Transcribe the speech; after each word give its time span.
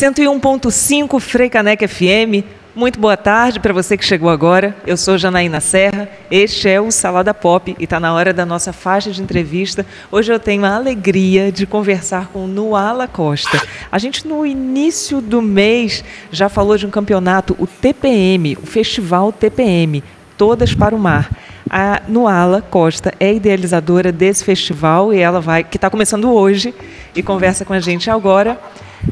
101.5 0.00 1.20
Freicaneca 1.20 1.86
FM. 1.86 2.42
Muito 2.74 2.98
boa 2.98 3.18
tarde 3.18 3.60
para 3.60 3.74
você 3.74 3.98
que 3.98 4.04
chegou 4.04 4.30
agora. 4.30 4.74
Eu 4.86 4.96
sou 4.96 5.18
Janaína 5.18 5.60
Serra. 5.60 6.08
Este 6.30 6.70
é 6.70 6.80
o 6.80 6.90
Salada 6.90 7.34
Pop 7.34 7.76
e 7.78 7.84
está 7.84 8.00
na 8.00 8.14
hora 8.14 8.32
da 8.32 8.46
nossa 8.46 8.72
faixa 8.72 9.10
de 9.10 9.20
entrevista. 9.20 9.84
Hoje 10.10 10.32
eu 10.32 10.40
tenho 10.40 10.64
a 10.64 10.74
alegria 10.74 11.52
de 11.52 11.66
conversar 11.66 12.28
com 12.28 12.46
Nuala 12.46 13.06
Costa. 13.06 13.60
A 13.92 13.98
gente 13.98 14.26
no 14.26 14.46
início 14.46 15.20
do 15.20 15.42
mês 15.42 16.02
já 16.32 16.48
falou 16.48 16.78
de 16.78 16.86
um 16.86 16.90
campeonato, 16.90 17.54
o 17.58 17.66
TPM, 17.66 18.56
o 18.62 18.64
Festival 18.64 19.30
TPM, 19.30 20.02
Todas 20.38 20.72
para 20.72 20.94
o 20.94 20.98
Mar. 20.98 21.30
A 21.68 22.00
Nuala 22.08 22.62
Costa 22.62 23.12
é 23.20 23.34
idealizadora 23.34 24.10
desse 24.10 24.46
festival 24.46 25.12
e 25.12 25.18
ela 25.18 25.42
vai, 25.42 25.62
que 25.62 25.76
está 25.76 25.90
começando 25.90 26.32
hoje, 26.32 26.74
e 27.14 27.22
conversa 27.22 27.66
com 27.66 27.74
a 27.74 27.80
gente 27.80 28.10
agora. 28.10 28.58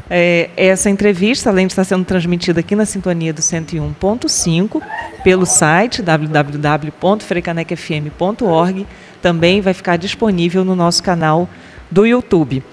É, 0.09 0.49
essa 0.55 0.89
entrevista, 0.89 1.49
além 1.49 1.67
de 1.67 1.73
estar 1.73 1.83
sendo 1.83 2.05
transmitida 2.05 2.59
aqui 2.59 2.75
na 2.75 2.85
sintonia 2.85 3.33
do 3.33 3.41
101.5, 3.41 4.81
pelo 5.23 5.45
site 5.45 6.01
www.frecanecfm.org, 6.01 8.87
também 9.21 9.61
vai 9.61 9.73
ficar 9.73 9.97
disponível 9.97 10.65
no 10.65 10.75
nosso 10.75 11.03
canal 11.03 11.47
do 11.91 12.05
YouTube. 12.05 12.63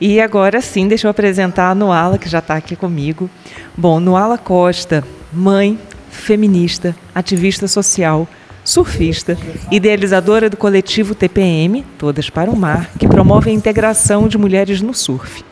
E 0.00 0.20
agora 0.20 0.60
sim, 0.60 0.88
deixa 0.88 1.06
eu 1.06 1.10
apresentar 1.10 1.70
a 1.70 1.74
Noala, 1.74 2.18
que 2.18 2.28
já 2.28 2.40
está 2.40 2.56
aqui 2.56 2.76
comigo. 2.76 3.30
Bom, 3.76 4.00
Noala 4.00 4.36
Costa, 4.36 5.04
mãe, 5.32 5.78
feminista, 6.10 6.94
ativista 7.14 7.68
social, 7.68 8.28
surfista, 8.64 9.38
idealizadora 9.70 10.50
do 10.50 10.56
coletivo 10.56 11.14
TPM, 11.14 11.84
Todas 11.98 12.30
para 12.30 12.50
o 12.50 12.56
Mar, 12.56 12.90
que 12.98 13.06
promove 13.06 13.50
a 13.50 13.52
integração 13.52 14.26
de 14.26 14.36
mulheres 14.36 14.80
no 14.80 14.94
surf. 14.94 15.44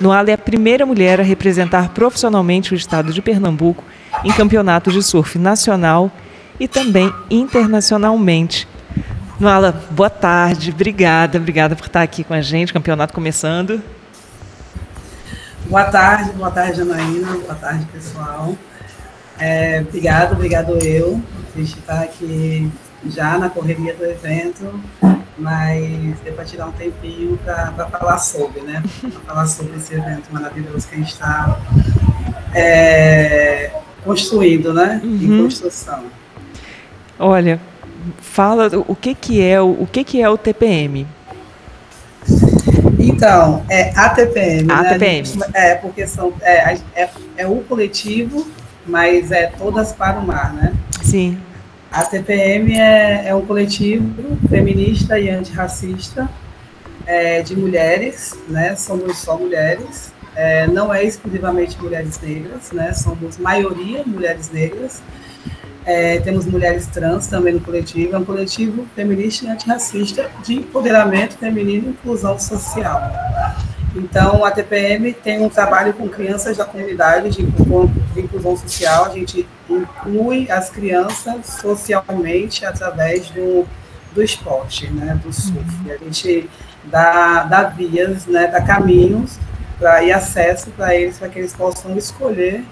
Noala 0.00 0.30
é 0.30 0.32
a 0.32 0.38
primeira 0.38 0.86
mulher 0.86 1.20
a 1.20 1.22
representar 1.22 1.90
profissionalmente 1.90 2.72
o 2.72 2.76
estado 2.76 3.12
de 3.12 3.20
Pernambuco 3.20 3.84
em 4.24 4.32
campeonatos 4.32 4.94
de 4.94 5.02
surf 5.02 5.38
nacional 5.38 6.10
e 6.58 6.66
também 6.66 7.12
internacionalmente. 7.30 8.66
Noala, 9.38 9.78
boa 9.90 10.08
tarde, 10.08 10.70
obrigada, 10.70 11.36
obrigada 11.36 11.76
por 11.76 11.86
estar 11.86 12.00
aqui 12.00 12.24
com 12.24 12.32
a 12.32 12.40
gente, 12.40 12.72
campeonato 12.72 13.12
começando. 13.12 13.82
Boa 15.66 15.84
tarde, 15.84 16.32
boa 16.32 16.50
tarde, 16.50 16.78
Janaína, 16.78 17.32
boa 17.32 17.54
tarde, 17.54 17.84
pessoal. 17.92 18.56
É, 19.38 19.84
obrigado, 19.86 20.32
obrigado 20.32 20.78
eu. 20.78 21.22
A 21.54 21.58
gente 21.58 21.78
está 21.78 22.00
aqui 22.00 22.72
já 23.06 23.36
na 23.36 23.50
correria 23.50 23.94
do 23.94 24.04
evento, 24.04 24.80
mas 25.40 26.20
deu 26.20 26.34
para 26.34 26.44
tirar 26.44 26.66
um 26.66 26.72
tempinho 26.72 27.38
para 27.38 27.86
falar 27.86 28.18
sobre, 28.18 28.60
né? 28.60 28.82
Para 29.00 29.20
falar 29.20 29.46
sobre 29.46 29.76
esse 29.76 29.94
evento 29.94 30.28
maravilhoso 30.30 30.86
que 30.86 30.94
a 30.94 30.98
gente 30.98 31.12
está 31.12 31.58
é, 32.54 33.70
construindo, 34.04 34.72
né? 34.74 35.00
Uhum. 35.02 35.18
Em 35.22 35.42
construção. 35.42 36.04
Olha, 37.18 37.60
fala 38.20 38.70
o 38.86 38.94
que 38.94 39.14
que 39.14 39.42
é 39.42 39.60
o, 39.60 39.82
o 39.82 39.86
que 39.86 40.04
que 40.04 40.22
é 40.22 40.28
o 40.28 40.38
TPM? 40.38 41.06
Então, 42.98 43.64
é 43.68 43.90
a 43.96 44.10
TPM, 44.10 44.70
a 44.70 44.82
né? 44.82 44.90
TPM. 44.90 45.28
É, 45.54 45.74
porque 45.76 46.06
são, 46.06 46.32
é, 46.42 46.78
é, 46.94 47.08
é 47.36 47.46
o 47.46 47.56
coletivo, 47.62 48.46
mas 48.86 49.30
é 49.30 49.46
todas 49.46 49.92
para 49.92 50.18
o 50.18 50.26
mar, 50.26 50.52
né? 50.52 50.74
Sim. 51.02 51.38
A 51.90 52.04
CPM 52.04 52.78
é, 52.78 53.28
é 53.28 53.34
um 53.34 53.44
coletivo 53.44 54.38
feminista 54.48 55.18
e 55.18 55.28
antirracista 55.28 56.30
é, 57.04 57.42
de 57.42 57.56
mulheres, 57.56 58.38
né? 58.48 58.76
Somos 58.76 59.18
só 59.18 59.36
mulheres. 59.36 60.12
É, 60.36 60.68
não 60.68 60.94
é 60.94 61.02
exclusivamente 61.02 61.76
mulheres 61.82 62.20
negras, 62.20 62.70
né? 62.70 62.92
Somos 62.92 63.38
maioria 63.38 64.04
mulheres 64.06 64.50
negras. 64.52 65.02
É, 65.84 66.20
temos 66.20 66.46
mulheres 66.46 66.86
trans 66.86 67.26
também 67.26 67.54
no 67.54 67.60
coletivo. 67.60 68.14
É 68.14 68.18
um 68.18 68.24
coletivo 68.24 68.86
feminista 68.94 69.46
e 69.46 69.48
antirracista 69.48 70.30
de 70.44 70.54
empoderamento 70.54 71.36
feminino 71.38 71.88
e 71.88 71.90
inclusão 71.90 72.38
social. 72.38 73.10
Então, 73.94 74.44
a 74.44 74.50
TPM 74.50 75.12
tem 75.12 75.40
um 75.40 75.48
trabalho 75.48 75.92
com 75.94 76.08
crianças 76.08 76.56
da 76.56 76.64
comunidade 76.64 77.30
de, 77.30 77.42
inclusão 78.20 78.56
social. 78.56 79.06
A 79.06 79.10
gente 79.10 79.48
inclui 79.68 80.50
as 80.50 80.70
crianças 80.70 81.46
socialmente 81.60 82.64
através 82.64 83.30
do, 83.30 83.66
do 84.14 84.22
esporte, 84.22 84.88
né, 84.88 85.20
do 85.24 85.32
surf. 85.32 85.90
A 85.90 86.04
gente 86.04 86.48
dá, 86.84 87.44
dá 87.44 87.64
vias, 87.64 88.26
né, 88.26 88.46
dá 88.46 88.60
caminhos 88.62 89.38
para 89.78 90.02
ir 90.04 90.12
acesso 90.12 90.70
para 90.70 90.94
eles, 90.94 91.18
para 91.18 91.28
que 91.28 91.38
eles 91.38 91.54
possam 91.54 91.96
escolher 91.96 92.64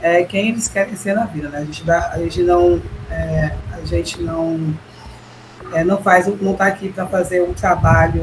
é, 0.00 0.22
quem 0.22 0.48
eles 0.48 0.68
querem 0.68 0.96
ser 0.96 1.14
na 1.14 1.26
vida. 1.26 1.48
Né? 1.48 1.58
A 1.58 1.64
gente 1.64 1.84
dá, 1.84 2.10
a 2.10 2.18
gente 2.18 2.42
não, 2.42 2.80
é, 3.10 3.54
a 3.72 3.84
gente 3.84 4.22
não, 4.22 4.74
é, 5.74 5.84
não 5.84 5.98
faz, 5.98 6.26
não 6.40 6.52
está 6.52 6.66
aqui 6.66 6.90
para 6.90 7.06
fazer 7.06 7.42
um 7.42 7.52
trabalho 7.52 8.22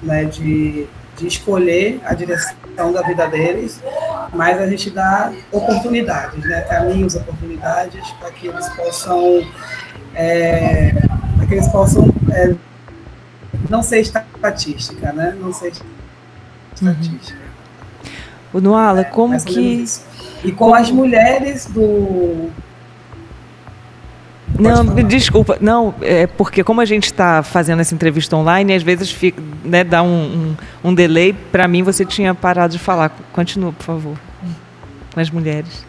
né, 0.00 0.24
de 0.24 0.86
de 1.22 1.28
escolher 1.28 2.00
a 2.04 2.14
direção 2.14 2.92
da 2.92 3.00
vida 3.02 3.28
deles, 3.28 3.80
mas 4.34 4.60
a 4.60 4.66
gente 4.66 4.90
dá 4.90 5.32
oportunidades, 5.52 6.44
né, 6.44 6.62
caminhos, 6.62 7.14
oportunidades 7.14 8.10
para 8.12 8.30
que 8.32 8.48
eles 8.48 8.68
possam, 8.70 9.46
é, 10.14 10.92
para 11.36 11.46
que 11.46 11.54
eles 11.54 11.68
possam 11.68 12.12
é, 12.32 12.54
não 13.70 13.82
ser 13.82 14.00
estatística, 14.00 15.12
né, 15.12 15.36
não 15.40 15.52
ser 15.52 15.72
estatística. 16.74 17.38
Uhum. 17.38 18.58
O 18.58 18.60
Noala, 18.60 19.02
é, 19.02 19.04
como 19.04 19.40
que 19.44 19.84
e 20.44 20.50
com 20.50 20.58
como... 20.58 20.74
as 20.74 20.90
mulheres 20.90 21.66
do 21.66 22.50
não, 24.62 24.84
desculpa. 25.04 25.58
Não, 25.60 25.94
é 26.00 26.26
porque 26.26 26.62
como 26.62 26.80
a 26.80 26.84
gente 26.84 27.04
está 27.04 27.42
fazendo 27.42 27.80
essa 27.80 27.94
entrevista 27.94 28.36
online, 28.36 28.74
às 28.74 28.82
vezes 28.82 29.10
fica, 29.10 29.42
né, 29.64 29.84
dá 29.84 30.02
um, 30.02 30.54
um, 30.84 30.90
um 30.90 30.94
delay. 30.94 31.32
Para 31.32 31.66
mim, 31.66 31.82
você 31.82 32.04
tinha 32.04 32.34
parado 32.34 32.72
de 32.72 32.78
falar. 32.78 33.10
Continua, 33.32 33.72
por 33.72 33.84
favor. 33.84 34.16
Com 35.12 35.20
as 35.20 35.30
mulheres. 35.30 35.84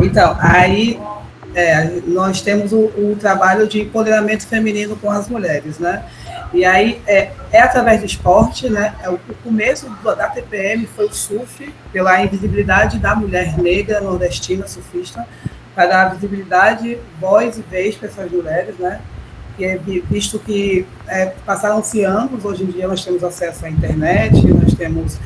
Então, 0.00 0.36
aí 0.40 0.98
é, 1.54 2.00
nós 2.06 2.40
temos 2.40 2.72
o, 2.72 2.86
o, 2.96 3.16
trabalho 3.18 3.66
de 3.66 3.82
empoderamento 3.82 4.46
feminino 4.46 4.96
com 4.96 5.10
as 5.10 5.28
mulheres, 5.28 5.78
né? 5.78 6.02
E 6.52 6.64
aí 6.64 7.00
é, 7.06 7.30
é 7.52 7.60
através 7.60 8.00
do 8.00 8.06
esporte, 8.06 8.68
né? 8.68 8.94
É, 9.02 9.08
o, 9.08 9.14
o 9.14 9.34
começo 9.42 9.88
da 10.02 10.28
TPM 10.28 10.86
foi 10.86 11.06
o 11.06 11.12
surf, 11.12 11.72
pela 11.92 12.22
invisibilidade 12.22 12.98
da 12.98 13.14
mulher 13.14 13.56
negra 13.58 14.00
nordestina 14.00 14.66
surfista 14.66 15.26
para 15.74 15.86
dar 15.86 16.14
visibilidade, 16.14 16.98
voz 17.20 17.58
e 17.58 17.62
vez 17.62 17.96
para 17.96 18.08
essas 18.08 18.30
mulheres, 18.30 18.76
né? 18.78 19.00
E 19.58 19.64
é 19.64 19.78
visto 19.78 20.38
que 20.38 20.86
é, 21.06 21.26
passaram-se 21.46 22.02
anos, 22.04 22.44
hoje 22.44 22.64
em 22.64 22.66
dia 22.66 22.88
nós 22.88 23.04
temos 23.04 23.22
acesso 23.22 23.64
à 23.64 23.70
internet, 23.70 24.46
nós 24.52 24.74
temos 24.74 25.18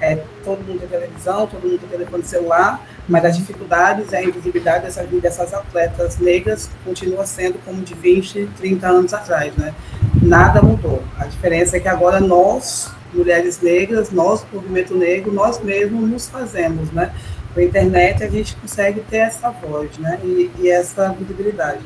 é, 0.00 0.22
todo 0.44 0.58
mundo 0.66 0.80
tem 0.80 0.88
televisão, 0.88 1.46
todo 1.46 1.62
mundo 1.62 1.78
tem 1.78 1.88
telefone 1.88 2.24
celular, 2.24 2.84
mas 3.08 3.24
as 3.24 3.36
dificuldades 3.36 4.12
e 4.12 4.16
a 4.16 4.22
invisibilidade 4.22 4.84
dessas, 4.84 5.08
dessas 5.08 5.54
atletas 5.54 6.18
negras 6.18 6.70
continua 6.84 7.24
sendo 7.26 7.58
como 7.64 7.82
de 7.82 7.94
20, 7.94 8.50
30 8.56 8.86
anos 8.86 9.14
atrás, 9.14 9.54
né? 9.56 9.74
Nada 10.20 10.60
mudou. 10.62 11.02
A 11.18 11.26
diferença 11.26 11.76
é 11.76 11.80
que 11.80 11.88
agora 11.88 12.20
nós, 12.20 12.90
mulheres 13.12 13.60
negras, 13.60 14.10
nós, 14.10 14.44
movimento 14.52 14.94
negro, 14.94 15.32
nós 15.32 15.62
mesmos 15.62 16.08
nos 16.08 16.28
fazemos, 16.28 16.90
né? 16.92 17.12
Com 17.54 17.60
a 17.60 17.64
internet 17.64 18.22
a 18.24 18.28
gente 18.28 18.56
consegue 18.56 19.00
ter 19.00 19.18
essa 19.18 19.50
voz, 19.50 19.96
né? 19.98 20.18
E, 20.24 20.50
e 20.58 20.68
essa 20.68 21.10
visibilidade. 21.12 21.84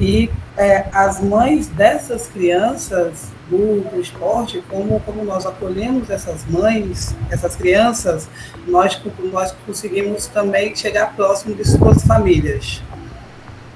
E 0.00 0.28
é, 0.56 0.86
as 0.92 1.20
mães 1.20 1.68
dessas 1.68 2.26
crianças 2.26 3.28
do, 3.48 3.88
do, 3.88 4.00
esporte, 4.00 4.62
como, 4.68 4.98
como 5.00 5.24
nós 5.24 5.46
acolhemos 5.46 6.10
essas 6.10 6.44
mães, 6.46 7.14
essas 7.30 7.54
crianças, 7.54 8.28
nós, 8.66 9.00
nós 9.32 9.54
conseguimos 9.64 10.26
também 10.26 10.74
chegar 10.74 11.14
próximo 11.14 11.54
de 11.54 11.64
suas 11.64 12.02
famílias. 12.02 12.82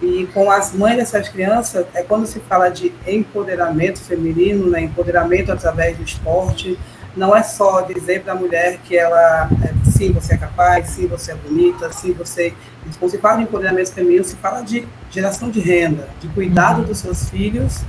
E 0.02 0.28
com 0.32 0.50
as 0.50 0.72
mães 0.72 0.96
dessas 0.96 1.28
crianças, 1.28 1.86
é 1.94 2.02
quando 2.02 2.26
se 2.26 2.40
fala 2.40 2.68
de 2.68 2.92
empoderamento 3.06 4.00
feminino, 4.00 4.70
né, 4.70 4.82
empoderamento 4.82 5.50
através 5.50 5.96
do 5.96 6.02
esporte, 6.02 6.78
não 7.18 7.36
é 7.36 7.42
só 7.42 7.80
dizer 7.82 8.22
para 8.22 8.32
a 8.32 8.36
mulher 8.36 8.78
que 8.84 8.96
ela, 8.96 9.50
é, 9.62 9.90
sim, 9.90 10.12
você 10.12 10.34
é 10.34 10.36
capaz, 10.36 10.90
sim, 10.90 11.08
você 11.08 11.32
é 11.32 11.34
bonita, 11.34 11.92
sim, 11.92 12.12
você. 12.12 12.54
Quando 12.98 13.10
se 13.10 13.18
fala 13.18 13.38
de 13.38 13.42
empoderamento 13.42 13.92
feminino, 13.92 14.24
se 14.24 14.36
fala 14.36 14.62
de 14.62 14.86
geração 15.10 15.50
de 15.50 15.60
renda, 15.60 16.08
de 16.20 16.28
cuidado 16.28 16.82
dos 16.82 16.98
seus 16.98 17.28
filhos 17.28 17.80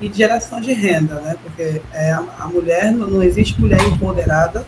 e 0.00 0.08
de 0.08 0.16
geração 0.16 0.60
de 0.60 0.72
renda, 0.72 1.16
né? 1.20 1.36
Porque 1.42 1.82
é, 1.92 2.12
a, 2.12 2.46
mulher, 2.46 2.90
não, 2.90 3.22
existe 3.22 3.60
mulher 3.60 3.80
empoderada 3.82 4.66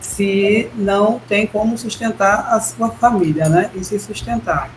se 0.00 0.70
não 0.76 1.18
tem 1.28 1.46
como 1.46 1.76
sustentar 1.76 2.54
a 2.54 2.60
sua 2.60 2.90
família, 2.90 3.48
né? 3.48 3.70
E 3.74 3.84
se 3.84 3.98
sustentar. 3.98 4.70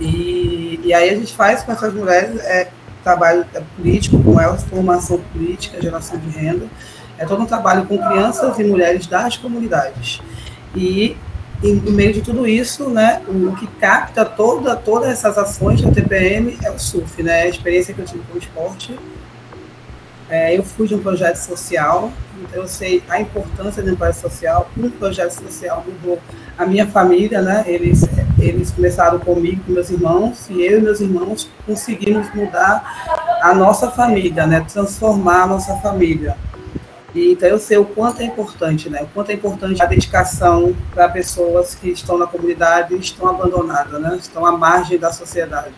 E, 0.00 0.80
e 0.84 0.94
aí 0.94 1.10
a 1.10 1.14
gente 1.14 1.34
faz 1.34 1.62
com 1.62 1.72
essas 1.72 1.92
mulheres 1.92 2.38
é, 2.40 2.68
trabalho 3.02 3.46
político 3.76 4.22
com 4.22 4.40
elas, 4.40 4.64
formação 4.64 5.20
política, 5.32 5.80
geração 5.80 6.18
de 6.18 6.28
renda, 6.28 6.66
é 7.18 7.24
todo 7.24 7.42
um 7.42 7.46
trabalho 7.46 7.86
com 7.86 7.96
crianças 7.98 8.58
e 8.58 8.64
mulheres 8.64 9.06
das 9.06 9.36
comunidades. 9.36 10.20
E, 10.74 11.16
e 11.62 11.72
no 11.72 11.92
meio 11.92 12.12
de 12.12 12.20
tudo 12.20 12.46
isso, 12.46 12.88
né, 12.90 13.22
o 13.26 13.54
que 13.56 13.66
capta 13.66 14.24
toda, 14.24 14.76
todas 14.76 15.08
essas 15.08 15.38
ações 15.38 15.80
da 15.80 15.90
TPM 15.90 16.58
é 16.62 16.70
o 16.70 16.78
surf, 16.78 17.22
né, 17.22 17.42
a 17.42 17.48
experiência 17.48 17.94
que 17.94 18.00
eu 18.00 18.04
tive 18.04 18.22
com 18.30 18.34
o 18.34 18.38
esporte. 18.38 18.98
É, 20.28 20.56
eu 20.56 20.64
fui 20.64 20.88
de 20.88 20.94
um 20.94 20.98
projeto 20.98 21.36
social, 21.36 22.12
então 22.42 22.62
eu 22.62 22.68
sei 22.68 23.02
a 23.08 23.20
importância 23.20 23.82
do 23.82 23.96
projeto 23.96 24.20
social. 24.22 24.70
Um 24.76 24.90
projeto 24.90 25.30
social 25.30 25.84
mudou 25.86 26.18
a 26.58 26.66
minha 26.66 26.86
família, 26.86 27.40
né? 27.40 27.64
Eles, 27.66 28.02
eles 28.36 28.72
começaram 28.72 29.20
comigo, 29.20 29.62
com 29.64 29.72
meus 29.72 29.88
irmãos, 29.88 30.48
e 30.50 30.62
eu 30.62 30.78
e 30.78 30.82
meus 30.82 31.00
irmãos 31.00 31.48
conseguimos 31.64 32.32
mudar 32.34 33.38
a 33.40 33.54
nossa 33.54 33.88
família, 33.88 34.48
né? 34.48 34.66
Transformar 34.68 35.44
a 35.44 35.46
nossa 35.46 35.76
família. 35.76 36.36
Então 37.16 37.48
eu 37.48 37.58
sei 37.58 37.78
o 37.78 37.84
quanto 37.84 38.20
é 38.20 38.24
importante, 38.24 38.90
né? 38.90 39.02
O 39.02 39.06
quanto 39.06 39.30
é 39.30 39.34
importante 39.34 39.82
a 39.82 39.86
dedicação 39.86 40.76
para 40.92 41.08
pessoas 41.08 41.74
que 41.74 41.90
estão 41.90 42.18
na 42.18 42.26
comunidade 42.26 42.94
e 42.94 42.98
estão 42.98 43.26
abandonadas, 43.28 44.00
né? 44.00 44.16
Estão 44.20 44.44
à 44.44 44.52
margem 44.52 44.98
da 44.98 45.12
sociedade. 45.12 45.74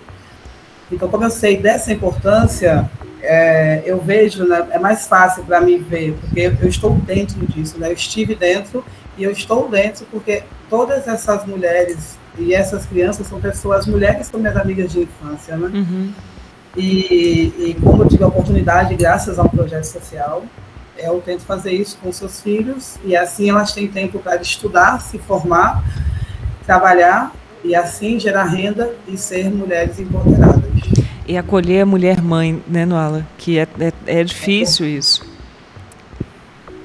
Então, 0.91 1.09
como 1.09 1.25
eu 1.25 1.31
sei 1.31 1.59
dessa 1.59 1.93
importância, 1.93 2.91
é, 3.21 3.83
eu 3.85 4.01
vejo, 4.01 4.45
né, 4.45 4.67
é 4.71 4.79
mais 4.79 5.07
fácil 5.07 5.45
para 5.45 5.61
mim 5.61 5.79
ver, 5.79 6.15
porque 6.15 6.53
eu 6.61 6.69
estou 6.69 6.93
dentro 6.95 7.39
disso, 7.47 7.79
né? 7.79 7.89
Eu 7.89 7.93
estive 7.93 8.35
dentro 8.35 8.85
e 9.17 9.25
eu 9.25 9.31
estou 9.31 9.69
dentro 9.69 10.07
porque 10.11 10.43
todas 10.71 11.07
essas 11.07 11.45
mulheres 11.45 12.17
e 12.39 12.55
essas 12.55 12.87
crianças 12.87 13.27
são 13.27 13.41
pessoas, 13.41 13.87
mulheres 13.87 14.29
são 14.29 14.41
minhas 14.41 14.57
amigas 14.57 14.93
de 14.93 15.01
infância, 15.01 15.57
né? 15.57 15.71
Uhum. 15.75 16.13
E, 16.77 17.53
e, 17.59 17.77
como 17.83 18.03
eu 18.05 18.09
tive 18.09 18.23
a 18.23 18.29
oportunidade, 18.29 18.95
graças 18.95 19.39
ao 19.39 19.49
projeto 19.49 19.85
social, 19.85 20.45
eu 20.99 21.21
tento 21.25 21.43
fazer 21.43 21.73
isso 21.73 21.97
com 22.03 22.13
seus 22.13 22.41
filhos 22.41 22.97
e 23.05 23.17
assim 23.17 23.51
elas 23.51 23.73
têm 23.73 23.89
tempo 23.89 24.19
para 24.19 24.41
estudar, 24.41 25.01
se 25.01 25.19
formar, 25.19 25.85
trabalhar 26.67 27.33
e 27.65 27.75
assim 27.75 28.19
gerar 28.19 28.45
renda 28.45 28.95
e 29.07 29.17
ser 29.17 29.51
mulheres 29.51 29.99
empoderadas. 29.99 30.65
E 31.27 31.37
acolher 31.37 31.83
a 31.83 31.87
mulher 31.87 32.23
mãe, 32.23 32.63
né, 32.67 32.87
Noala? 32.87 33.27
Que 33.37 33.59
é, 33.59 33.69
é, 33.79 33.93
é 34.07 34.25
difícil 34.25 34.87
é 34.87 34.89
isso. 34.91 35.27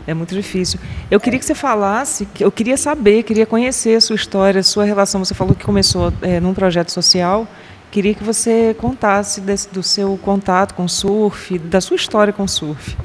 É 0.05 0.13
muito 0.13 0.35
difícil. 0.35 0.79
Eu 1.09 1.17
queria 1.19 1.39
que 1.39 1.45
você 1.45 1.55
falasse, 1.55 2.27
eu 2.37 2.51
queria 2.51 2.75
saber, 2.75 3.23
queria 3.23 3.45
conhecer 3.45 3.95
a 3.95 4.01
sua 4.01 4.17
história, 4.17 4.59
a 4.59 4.63
sua 4.63 4.83
relação. 4.83 5.23
Você 5.23 5.33
falou 5.33 5.55
que 5.55 5.63
começou 5.63 6.11
é, 6.21 6.41
num 6.41 6.53
projeto 6.53 6.91
social. 6.91 7.47
Queria 7.89 8.13
que 8.13 8.23
você 8.23 8.75
contasse 8.77 9.39
desse, 9.39 9.69
do 9.69 9.81
seu 9.81 10.19
contato 10.21 10.73
com 10.73 10.83
o 10.83 10.89
surf, 10.89 11.57
da 11.57 11.79
sua 11.79 11.95
história 11.95 12.33
com 12.33 12.43
o 12.43 12.49
surf. 12.49 12.97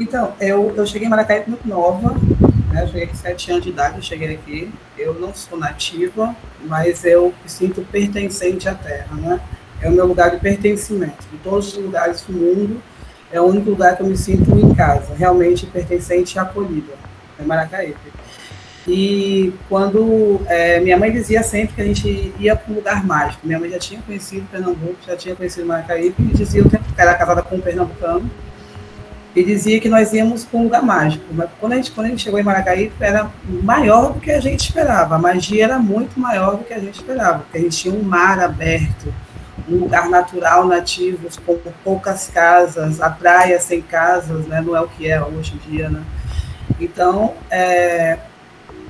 Então, 0.00 0.32
eu, 0.40 0.72
eu 0.74 0.86
cheguei 0.86 1.06
em 1.06 1.10
Maracaípe 1.10 1.50
muito 1.50 1.68
nova, 1.68 2.16
né? 2.72 2.82
eu 2.82 2.86
cheguei 2.86 3.06
com 3.06 3.14
sete 3.14 3.50
anos 3.50 3.64
de 3.64 3.68
idade, 3.68 3.96
eu 3.96 4.02
cheguei 4.02 4.34
aqui. 4.34 4.72
Eu 4.96 5.12
não 5.12 5.34
sou 5.34 5.58
nativa, 5.58 6.34
mas 6.64 7.04
eu 7.04 7.34
me 7.44 7.50
sinto 7.50 7.82
pertencente 7.82 8.66
à 8.66 8.74
terra, 8.74 9.14
né? 9.14 9.38
É 9.82 9.90
o 9.90 9.92
meu 9.92 10.06
lugar 10.06 10.30
de 10.30 10.38
pertencimento. 10.38 11.26
De 11.30 11.36
todos 11.38 11.76
os 11.76 11.84
lugares 11.84 12.22
do 12.22 12.32
mundo, 12.32 12.82
é 13.30 13.38
o 13.38 13.44
único 13.44 13.68
lugar 13.68 13.94
que 13.94 14.02
eu 14.02 14.06
me 14.06 14.16
sinto 14.16 14.58
em 14.58 14.74
casa, 14.74 15.14
realmente 15.14 15.66
pertencente 15.66 16.36
e 16.36 16.38
acolhida, 16.38 16.94
é 17.38 17.44
Maracaípe. 17.44 18.10
E 18.88 19.52
quando 19.68 20.40
é, 20.46 20.80
minha 20.80 20.96
mãe 20.96 21.12
dizia 21.12 21.42
sempre 21.42 21.74
que 21.74 21.80
a 21.82 21.84
gente 21.84 22.32
ia 22.38 22.56
para 22.56 22.72
um 22.72 22.76
lugar 22.76 23.04
mágico, 23.04 23.46
minha 23.46 23.60
mãe 23.60 23.68
já 23.68 23.78
tinha 23.78 24.00
conhecido 24.00 24.46
Pernambuco, 24.50 24.96
já 25.06 25.14
tinha 25.14 25.36
conhecido 25.36 25.66
Maracaípe, 25.66 26.22
e 26.22 26.34
dizia 26.34 26.62
o 26.62 26.68
tempo 26.68 26.84
que 26.84 27.00
era 27.00 27.14
casada 27.14 27.42
com 27.42 27.56
um 27.56 27.60
pernambucano, 27.60 28.28
e 29.34 29.44
dizia 29.44 29.80
que 29.80 29.88
nós 29.88 30.12
íamos 30.12 30.44
para 30.44 30.58
um 30.58 30.64
lugar 30.64 30.82
mágico. 30.82 31.24
Mas 31.32 31.48
quando 31.58 31.72
a 31.72 31.76
gente, 31.76 31.90
quando 31.92 32.06
a 32.06 32.10
gente 32.10 32.22
chegou 32.22 32.40
em 32.40 32.42
Maracaípe, 32.42 32.92
era 33.00 33.30
maior 33.62 34.12
do 34.12 34.20
que 34.20 34.30
a 34.30 34.40
gente 34.40 34.60
esperava. 34.60 35.14
A 35.14 35.18
magia 35.18 35.64
era 35.64 35.78
muito 35.78 36.18
maior 36.18 36.56
do 36.56 36.64
que 36.64 36.74
a 36.74 36.78
gente 36.78 36.94
esperava, 36.94 37.40
porque 37.40 37.58
a 37.58 37.60
gente 37.60 37.76
tinha 37.76 37.94
um 37.94 38.02
mar 38.02 38.40
aberto, 38.40 39.12
um 39.68 39.76
lugar 39.76 40.08
natural, 40.08 40.66
nativo, 40.66 41.28
com 41.46 41.56
poucas 41.84 42.28
casas, 42.28 43.00
a 43.00 43.08
praia 43.08 43.60
sem 43.60 43.80
casas, 43.80 44.46
né? 44.46 44.60
não 44.60 44.76
é 44.76 44.80
o 44.80 44.88
que 44.88 45.08
é 45.08 45.22
hoje 45.22 45.54
em 45.54 45.70
dia. 45.70 45.88
Né? 45.88 46.02
Então, 46.80 47.34
é, 47.50 48.18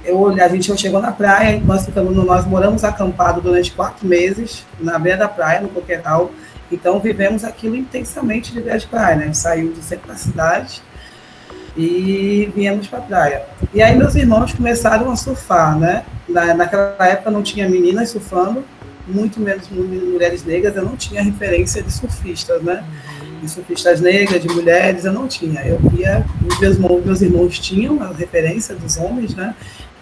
eu, 0.05 0.27
a 0.29 0.49
gente 0.49 0.75
chegou 0.79 1.03
na 1.03 1.13
praia, 1.13 1.61
nós, 1.63 1.85
ficamos, 1.85 2.17
nós 2.17 2.47
moramos 2.47 2.83
acampado 2.83 3.43
durante 3.43 3.73
quatro 3.73 4.07
meses, 4.07 4.65
na 4.79 4.99
beira 4.99 5.19
da 5.19 5.29
praia, 5.29 5.61
no 5.61 5.69
Coquetal, 5.69 6.31
então 6.71 7.01
vivemos 7.01 7.45
aquilo 7.45 7.77
intensamente 7.77 8.53
de 8.53 8.63
de 8.63 8.87
praia, 8.87 9.17
né? 9.17 9.33
Saiu 9.33 9.73
do 9.73 9.83
centro 9.83 10.09
da 10.09 10.17
cidade 10.17 10.83
e 11.77 12.51
viemos 12.55 12.87
para 12.87 12.99
a 12.99 13.03
praia. 13.03 13.43
E 13.73 13.83
aí 13.83 13.97
meus 13.97 14.15
irmãos 14.15 14.53
começaram 14.53 15.11
a 15.11 15.17
surfar, 15.17 15.79
né? 15.79 16.05
Na, 16.29 16.55
naquela 16.55 16.97
época 17.07 17.31
não 17.31 17.43
tinha 17.43 17.69
meninas 17.69 18.11
surfando, 18.11 18.65
muito 19.07 19.41
menos 19.41 19.69
mulheres 19.69 20.45
negras, 20.45 20.77
eu 20.77 20.85
não 20.85 20.97
tinha 20.97 21.23
referência 21.23 21.83
de 21.83 21.93
surfistas, 21.93 22.63
né? 22.63 22.85
De 23.43 23.49
surfistas 23.49 24.01
negras, 24.01 24.41
de 24.41 24.49
mulheres, 24.49 25.05
eu 25.05 25.13
não 25.13 25.27
tinha. 25.27 25.63
Eu 25.63 25.79
via, 25.79 26.25
meus 26.61 26.79
meus 27.05 27.21
irmãos 27.23 27.59
tinham 27.59 28.03
a 28.03 28.13
referência 28.13 28.75
dos 28.75 28.97
homens, 28.97 29.35
né? 29.35 29.55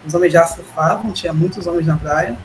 Os 0.06 0.14
homens 0.14 0.32
já 0.32 0.46
surfavam, 0.46 1.12
tinha 1.12 1.32
muitos 1.32 1.66
homens 1.66 1.86
na 1.86 1.96
praia. 1.96 2.36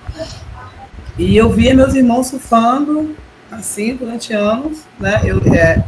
E 1.17 1.35
eu 1.35 1.49
via 1.49 1.73
meus 1.73 1.93
irmãos 1.93 2.27
surfando, 2.27 3.15
assim 3.55 3.95
durante 3.95 4.33
anos, 4.33 4.79
né? 4.99 5.21
Eu, 5.23 5.39
é, 5.53 5.83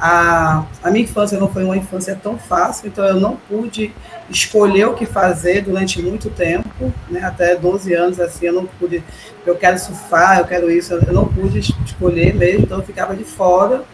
a, 0.00 0.64
a 0.82 0.90
minha 0.90 1.04
infância 1.04 1.38
não 1.38 1.48
foi 1.48 1.62
uma 1.62 1.76
infância 1.76 2.18
tão 2.20 2.38
fácil, 2.38 2.88
então 2.88 3.04
eu 3.04 3.20
não 3.20 3.36
pude 3.36 3.92
escolher 4.30 4.86
o 4.86 4.94
que 4.94 5.04
fazer 5.04 5.62
durante 5.62 6.00
muito 6.00 6.30
tempo, 6.30 6.92
né? 7.10 7.22
Até 7.22 7.54
12 7.54 7.92
anos 7.92 8.18
assim, 8.18 8.46
eu 8.46 8.54
não 8.54 8.66
pude, 8.66 9.02
eu 9.44 9.56
quero 9.56 9.78
surfar, 9.78 10.38
eu 10.38 10.46
quero 10.46 10.70
isso, 10.70 10.94
eu 10.94 11.12
não 11.12 11.26
pude 11.26 11.58
escolher 11.58 12.34
mesmo, 12.34 12.62
então 12.62 12.78
eu 12.78 12.84
ficava 12.84 13.14
de 13.14 13.24
fora 13.24 13.84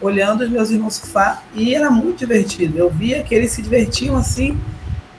olhando 0.00 0.42
os 0.42 0.50
meus 0.50 0.70
irmãos 0.70 0.96
surfar 0.96 1.44
e 1.54 1.74
era 1.74 1.88
muito 1.90 2.18
divertido. 2.18 2.76
Eu 2.76 2.90
via 2.90 3.22
que 3.22 3.34
eles 3.34 3.52
se 3.52 3.62
divertiam 3.62 4.16
assim 4.16 4.58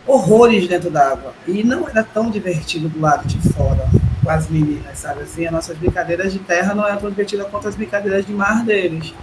horrores 0.06 0.68
dentro 0.68 0.92
d'água 0.92 1.34
e 1.48 1.64
não 1.64 1.88
era 1.88 2.04
tão 2.04 2.30
divertido 2.30 2.90
do 2.90 3.00
lado 3.00 3.26
de 3.28 3.40
fora 3.54 3.90
com 4.26 4.32
as 4.32 4.50
meninas, 4.50 4.98
sabe? 4.98 5.22
Assim, 5.22 5.46
as 5.46 5.52
nossas 5.52 5.78
brincadeiras 5.78 6.34
de 6.34 6.40
terra 6.40 6.74
não 6.74 6.84
tão 6.98 7.10
divertidas 7.12 7.48
quanto 7.48 7.68
as 7.68 7.76
brincadeiras 7.76 8.26
de 8.26 8.34
mar 8.34 8.66
deles. 8.66 9.14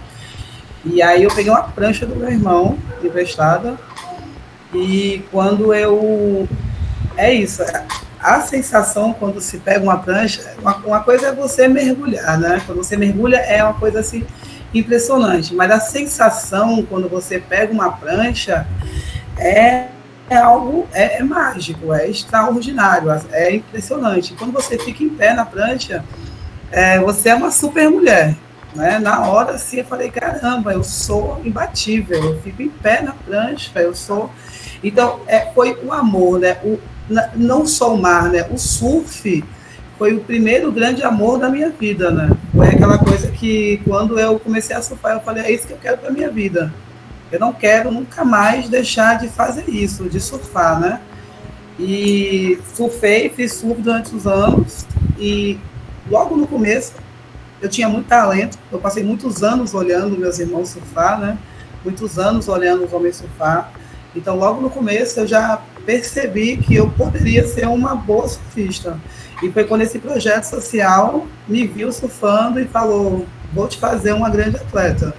E 0.85 1.01
aí 1.01 1.23
eu 1.23 1.29
peguei 1.29 1.51
uma 1.51 1.63
prancha 1.63 2.05
do 2.05 2.15
meu 2.15 2.29
irmão, 2.29 2.77
emprestada, 3.03 3.77
e 4.73 5.23
quando 5.29 5.73
eu. 5.73 6.47
É 7.17 7.31
isso, 7.31 7.61
a 8.19 8.41
sensação 8.41 9.13
quando 9.13 9.39
se 9.41 9.57
pega 9.57 9.83
uma 9.83 9.99
prancha, 9.99 10.55
uma, 10.59 10.77
uma 10.77 10.99
coisa 11.01 11.27
é 11.27 11.31
você 11.33 11.67
mergulhar, 11.67 12.39
né? 12.39 12.61
Quando 12.65 12.77
você 12.77 12.95
mergulha 12.95 13.37
é 13.37 13.61
uma 13.63 13.73
coisa 13.73 13.99
assim 13.99 14.25
impressionante, 14.73 15.53
mas 15.53 15.69
a 15.69 15.79
sensação 15.79 16.83
quando 16.83 17.07
você 17.07 17.37
pega 17.37 17.71
uma 17.71 17.91
prancha 17.91 18.65
é 19.37 19.87
é 20.29 20.37
algo 20.37 20.87
é, 20.93 21.17
é, 21.19 21.23
mágico, 21.23 21.93
é 21.93 22.09
extraordinário, 22.09 23.09
é 23.31 23.55
impressionante. 23.55 24.33
Quando 24.33 24.51
você 24.51 24.77
fica 24.77 25.03
em 25.03 25.09
pé 25.09 25.33
na 25.33 25.45
prancha, 25.45 26.03
é, 26.71 26.99
você 26.99 27.29
é 27.29 27.35
uma 27.35 27.51
super 27.51 27.89
mulher. 27.89 28.35
Né? 28.75 28.97
Na 28.99 29.27
hora, 29.27 29.53
assim, 29.53 29.77
eu 29.77 29.85
falei, 29.85 30.09
caramba, 30.09 30.73
eu 30.73 30.83
sou 30.83 31.41
imbatível, 31.43 32.23
eu 32.23 32.41
fico 32.41 32.61
em 32.61 32.69
pé 32.69 33.01
na 33.01 33.11
prancha, 33.11 33.79
eu 33.79 33.93
sou... 33.93 34.31
Então, 34.83 35.21
é, 35.27 35.51
foi 35.53 35.77
o 35.83 35.93
amor, 35.93 36.39
né? 36.39 36.57
O, 36.63 36.79
não 37.35 37.65
só 37.65 37.93
o 37.93 38.01
mar, 38.01 38.29
né? 38.29 38.47
O 38.49 38.57
surf 38.57 39.43
foi 39.97 40.13
o 40.13 40.21
primeiro 40.21 40.71
grande 40.71 41.03
amor 41.03 41.37
da 41.37 41.49
minha 41.49 41.69
vida, 41.69 42.11
né? 42.11 42.31
Foi 42.53 42.67
aquela 42.67 42.97
coisa 42.97 43.29
que, 43.31 43.79
quando 43.85 44.19
eu 44.19 44.39
comecei 44.39 44.75
a 44.75 44.81
surfar, 44.81 45.13
eu 45.13 45.21
falei, 45.21 45.43
é 45.43 45.51
isso 45.51 45.67
que 45.67 45.73
eu 45.73 45.77
quero 45.77 45.99
para 45.99 46.11
minha 46.11 46.29
vida 46.29 46.73
eu 47.33 47.39
não 47.39 47.51
quero 47.51 47.91
nunca 47.91 48.23
mais 48.23 48.69
deixar 48.69 49.17
de 49.17 49.27
fazer 49.27 49.67
isso, 49.67 50.07
de 50.07 50.19
surfar, 50.19 50.79
né? 50.79 51.01
E 51.79 52.59
surfei, 52.75 53.27
fiz 53.29 53.53
surf 53.53 53.81
durante 53.81 54.15
os 54.15 54.27
anos 54.27 54.85
e 55.17 55.59
logo 56.11 56.37
no 56.37 56.45
começo 56.45 56.93
eu 57.59 57.67
tinha 57.67 57.89
muito 57.89 58.05
talento, 58.05 58.59
eu 58.71 58.77
passei 58.77 59.03
muitos 59.03 59.41
anos 59.41 59.73
olhando 59.73 60.15
meus 60.15 60.37
irmãos 60.37 60.69
surfar, 60.69 61.19
né? 61.19 61.35
Muitos 61.83 62.19
anos 62.19 62.47
olhando 62.47 62.85
os 62.85 62.93
homens 62.93 63.15
surfar. 63.15 63.73
Então, 64.15 64.35
logo 64.35 64.61
no 64.61 64.69
começo, 64.69 65.19
eu 65.19 65.25
já 65.25 65.59
percebi 65.87 66.57
que 66.57 66.75
eu 66.75 66.87
poderia 66.91 67.47
ser 67.47 67.67
uma 67.67 67.95
boa 67.95 68.27
surfista. 68.27 68.99
E 69.41 69.51
foi 69.51 69.63
quando 69.63 69.81
esse 69.81 69.97
projeto 69.97 70.43
social 70.43 71.25
me 71.47 71.65
viu 71.65 71.91
surfando 71.91 72.59
e 72.59 72.65
falou: 72.65 73.25
vou 73.51 73.67
te 73.67 73.79
fazer 73.79 74.11
uma 74.11 74.29
grande 74.29 74.57
atleta. 74.57 75.15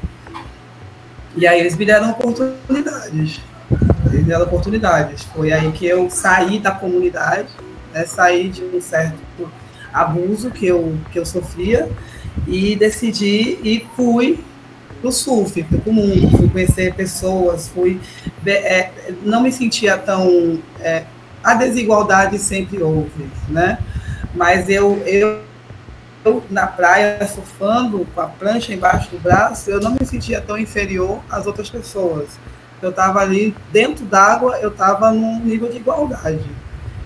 E 1.37 1.47
aí 1.47 1.61
eles 1.61 1.77
me 1.77 1.85
deram 1.85 2.11
oportunidades. 2.11 3.41
Eles 4.07 4.21
me 4.21 4.23
deram 4.23 4.45
oportunidades. 4.45 5.23
Foi 5.35 5.53
aí 5.53 5.71
que 5.73 5.87
eu 5.87 6.09
saí 6.11 6.59
da 6.59 6.71
comunidade, 6.71 7.49
né, 7.93 8.05
saí 8.05 8.49
de 8.49 8.63
um 8.63 8.81
certo 8.81 9.19
abuso 9.93 10.51
que 10.51 10.67
eu, 10.67 10.97
que 11.13 11.19
eu 11.19 11.27
sofria 11.27 11.89
e 12.47 12.75
decidi 12.77 13.59
e 13.63 13.87
fui 13.95 14.41
o 15.03 15.13
surf, 15.13 15.63
fui 15.63 15.79
para 15.79 15.91
o 15.91 15.95
mundo, 15.95 16.31
fui 16.37 16.49
conhecer 16.49 16.95
pessoas, 16.95 17.69
fui. 17.69 18.01
É, 18.47 18.91
não 19.23 19.43
me 19.43 19.53
sentia 19.53 19.97
tão. 19.99 20.59
É, 20.81 21.05
a 21.43 21.55
desigualdade 21.55 22.39
sempre 22.39 22.83
houve, 22.83 23.29
né? 23.49 23.79
Mas 24.35 24.69
eu, 24.69 25.03
eu, 25.07 25.41
eu, 26.25 26.43
na 26.51 26.67
praia, 26.67 27.27
surfando, 27.27 28.07
com 28.15 28.21
a 28.21 28.27
prancha 28.27 28.73
embaixo 28.73 29.11
do 29.11 29.19
braço, 29.19 29.71
eu 29.71 29.81
não 29.81 29.93
me 29.93 30.05
sentia 30.07 30.41
tão 30.41 30.57
inferior 30.59 31.21
às 31.31 31.47
outras 31.47 31.69
pessoas. 31.69 32.39
Eu 32.81 32.91
estava 32.91 33.21
ali 33.21 33.55
dentro 33.73 34.05
d'água, 34.05 34.59
eu 34.59 34.71
estava 34.71 35.11
num 35.11 35.41
nível 35.41 35.71
de 35.71 35.77
igualdade, 35.77 36.51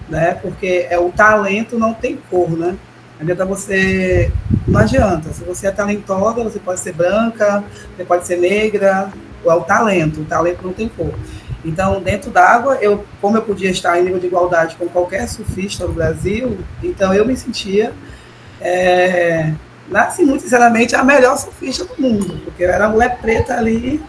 né? 0.08 0.34
Porque 0.34 0.86
é 0.88 0.98
o 0.98 1.10
talento 1.10 1.78
não 1.78 1.94
tem 1.94 2.18
cor, 2.30 2.50
né? 2.50 2.76
Adianta 3.20 3.44
você. 3.44 4.30
Não 4.66 4.80
adianta. 4.80 5.32
Se 5.32 5.42
você 5.42 5.66
é 5.66 5.70
talentosa, 5.72 6.42
você 6.44 6.58
pode 6.58 6.80
ser 6.80 6.92
branca, 6.92 7.64
você 7.96 8.04
pode 8.04 8.26
ser 8.26 8.36
negra, 8.36 9.08
é 9.44 9.52
o 9.52 9.60
talento. 9.62 10.20
O 10.20 10.24
talento 10.24 10.60
não 10.62 10.72
tem 10.72 10.88
cor. 10.88 11.14
Então, 11.64 12.00
dentro 12.00 12.30
d'água, 12.30 12.78
eu, 12.80 13.04
como 13.20 13.36
eu 13.36 13.42
podia 13.42 13.70
estar 13.70 13.98
em 13.98 14.04
nível 14.04 14.20
de 14.20 14.26
igualdade 14.26 14.76
com 14.76 14.86
qualquer 14.88 15.28
surfista 15.28 15.86
no 15.86 15.92
Brasil, 15.92 16.58
então 16.82 17.12
eu 17.12 17.26
me 17.26 17.36
sentia, 17.36 17.92
é, 18.60 19.52
muito 20.20 20.42
sinceramente, 20.42 20.94
a 20.94 21.04
melhor 21.04 21.36
surfista 21.36 21.84
do 21.84 22.00
mundo, 22.00 22.40
porque 22.44 22.64
eu 22.64 22.70
era 22.70 22.86
a 22.86 22.88
mulher 22.88 23.18
preta 23.18 23.54
ali 23.54 24.02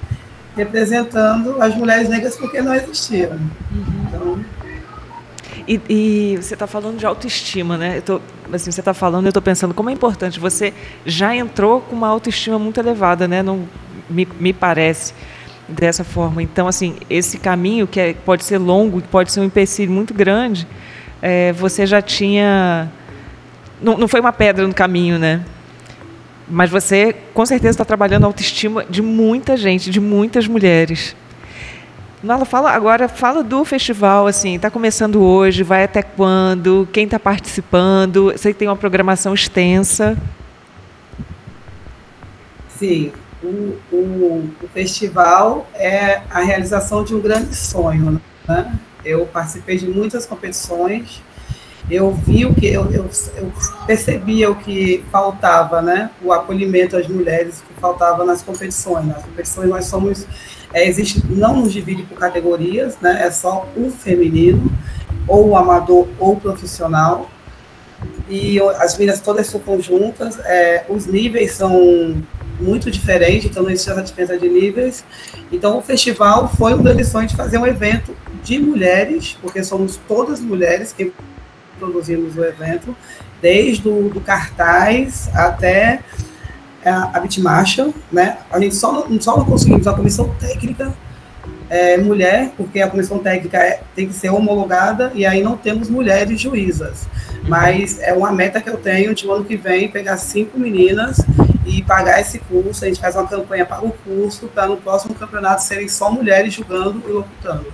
representando 0.55 1.61
as 1.61 1.75
mulheres 1.75 2.09
negras 2.09 2.35
porque 2.35 2.61
não 2.61 2.73
existiam. 2.73 3.31
Uhum. 3.31 4.05
Então, 4.07 4.45
e, 5.69 5.79
e 5.87 6.37
você 6.37 6.55
está 6.55 6.65
falando 6.65 6.97
de 6.97 7.05
autoestima, 7.05 7.77
né? 7.77 8.01
Tô, 8.01 8.19
assim, 8.51 8.71
você 8.71 8.81
está 8.81 8.91
falando, 8.91 9.27
eu 9.27 9.29
estou 9.29 9.41
pensando 9.41 9.71
como 9.71 9.91
é 9.91 9.93
importante. 9.93 10.39
Você 10.39 10.73
já 11.05 11.35
entrou 11.35 11.81
com 11.81 11.95
uma 11.95 12.07
autoestima 12.07 12.57
muito 12.57 12.79
elevada, 12.79 13.27
né? 13.27 13.43
Não 13.43 13.69
me, 14.09 14.27
me 14.39 14.51
parece 14.51 15.13
dessa 15.67 16.03
forma. 16.03 16.41
Então, 16.41 16.67
assim, 16.67 16.95
esse 17.07 17.37
caminho 17.37 17.85
que 17.85 17.99
é, 17.99 18.13
pode 18.13 18.43
ser 18.43 18.57
longo, 18.57 18.99
pode 18.99 19.31
ser 19.31 19.41
um 19.41 19.43
empecilho 19.43 19.91
muito 19.91 20.11
grande, 20.11 20.67
é, 21.21 21.53
você 21.53 21.85
já 21.85 22.01
tinha. 22.01 22.91
Não, 23.81 23.97
não 23.97 24.07
foi 24.07 24.19
uma 24.19 24.33
pedra 24.33 24.67
no 24.67 24.73
caminho, 24.73 25.17
né? 25.17 25.43
Mas 26.47 26.69
você, 26.69 27.15
com 27.33 27.45
certeza, 27.45 27.71
está 27.71 27.85
trabalhando 27.85 28.23
a 28.23 28.27
autoestima 28.27 28.83
de 28.89 29.01
muita 29.01 29.55
gente, 29.55 29.91
de 29.91 29.99
muitas 29.99 30.47
mulheres. 30.47 31.15
Nala, 32.21 32.43
fala 32.43 32.71
agora, 32.71 33.07
fala 33.07 33.41
do 33.43 33.63
festival, 33.63 34.27
assim, 34.27 34.55
está 34.55 34.69
começando 34.69 35.21
hoje, 35.21 35.63
vai 35.63 35.85
até 35.85 36.01
quando, 36.01 36.85
quem 36.91 37.05
está 37.05 37.17
participando, 37.17 38.33
sei 38.35 38.51
que 38.51 38.59
tem 38.59 38.67
uma 38.67 38.75
programação 38.75 39.33
extensa. 39.33 40.17
Sim, 42.67 43.13
o, 43.41 43.77
o, 43.89 44.51
o 44.61 44.67
festival 44.73 45.69
é 45.73 46.21
a 46.29 46.41
realização 46.41 47.05
de 47.05 47.15
um 47.15 47.21
grande 47.21 47.55
sonho, 47.55 48.21
né? 48.45 48.73
Eu 49.05 49.25
participei 49.25 49.77
de 49.77 49.87
muitas 49.87 50.25
competições, 50.25 51.21
eu 51.89 52.13
vi 52.13 52.45
o 52.45 52.53
que, 52.53 52.67
eu, 52.67 52.85
eu, 52.91 53.09
eu 53.35 53.51
percebia 53.87 54.49
o 54.51 54.55
que 54.55 55.03
faltava, 55.11 55.81
né? 55.81 56.11
O 56.21 56.31
acolhimento 56.31 56.95
às 56.95 57.07
mulheres, 57.07 57.63
que 57.67 57.81
faltava 57.81 58.23
nas 58.23 58.41
competições. 58.41 59.07
Nas 59.07 59.23
competições 59.23 59.69
nós 59.69 59.85
somos 59.85 60.27
é, 60.73 60.87
existe, 60.87 61.23
não 61.27 61.57
nos 61.57 61.73
divide 61.73 62.03
por 62.03 62.17
categorias, 62.17 62.97
né? 63.01 63.23
É 63.25 63.31
só 63.31 63.67
o 63.75 63.89
feminino, 63.89 64.71
ou 65.27 65.49
o 65.49 65.57
amador 65.57 66.07
ou 66.19 66.33
o 66.33 66.39
profissional. 66.39 67.29
E 68.29 68.59
as 68.77 68.95
meninas 68.97 69.19
todas 69.19 69.47
são 69.47 69.59
conjuntas, 69.59 70.37
é, 70.45 70.85
os 70.87 71.07
níveis 71.07 71.53
são 71.53 72.23
muito 72.59 72.91
diferentes, 72.91 73.49
então 73.49 73.63
não 73.63 73.69
existe 73.69 73.89
essa 73.89 74.03
diferença 74.03 74.37
de 74.37 74.47
níveis. 74.47 75.03
Então 75.51 75.77
o 75.77 75.81
festival 75.81 76.47
foi 76.55 76.73
uma 76.73 76.93
das 76.93 77.11
de 77.27 77.35
fazer 77.35 77.57
um 77.57 77.65
evento 77.65 78.15
de 78.43 78.59
mulheres, 78.59 79.35
porque 79.41 79.63
somos 79.63 79.99
todas 80.07 80.39
mulheres 80.39 80.93
que 80.93 81.11
produzimos 81.79 82.35
o 82.37 82.43
evento, 82.43 82.95
desde 83.41 83.87
o 83.87 84.09
do 84.09 84.21
cartaz 84.21 85.29
até 85.33 86.01
a 86.83 87.19
Bitmarshall, 87.19 87.93
né? 88.11 88.37
A 88.51 88.59
gente 88.59 88.75
só 88.75 89.07
não, 89.07 89.21
só 89.21 89.37
não 89.37 89.45
conseguimos 89.45 89.87
a 89.87 89.93
comissão 89.93 90.33
técnica 90.39 90.93
é, 91.69 91.97
mulher, 91.97 92.51
porque 92.57 92.81
a 92.81 92.89
comissão 92.89 93.19
técnica 93.19 93.57
é, 93.57 93.81
tem 93.95 94.07
que 94.07 94.13
ser 94.13 94.29
homologada 94.29 95.11
e 95.13 95.25
aí 95.25 95.43
não 95.43 95.55
temos 95.55 95.89
mulheres 95.89 96.39
juízas. 96.39 97.07
Mas 97.47 97.99
é 97.99 98.13
uma 98.13 98.31
meta 98.31 98.59
que 98.59 98.69
eu 98.69 98.77
tenho 98.77 99.13
de 99.13 99.29
ano 99.29 99.45
que 99.45 99.55
vem 99.55 99.89
pegar 99.89 100.17
cinco 100.17 100.59
meninas 100.59 101.19
e 101.65 101.83
pagar 101.83 102.19
esse 102.19 102.39
curso. 102.39 102.83
A 102.83 102.87
gente 102.87 102.99
faz 102.99 103.15
uma 103.15 103.27
campanha 103.27 103.65
para 103.65 103.85
o 103.85 103.91
curso 103.91 104.47
para 104.47 104.67
no 104.67 104.77
próximo 104.77 105.13
campeonato 105.13 105.61
serem 105.61 105.87
só 105.87 106.11
mulheres 106.11 106.53
julgando 106.53 107.03
e 107.07 107.11
locutando. 107.11 107.67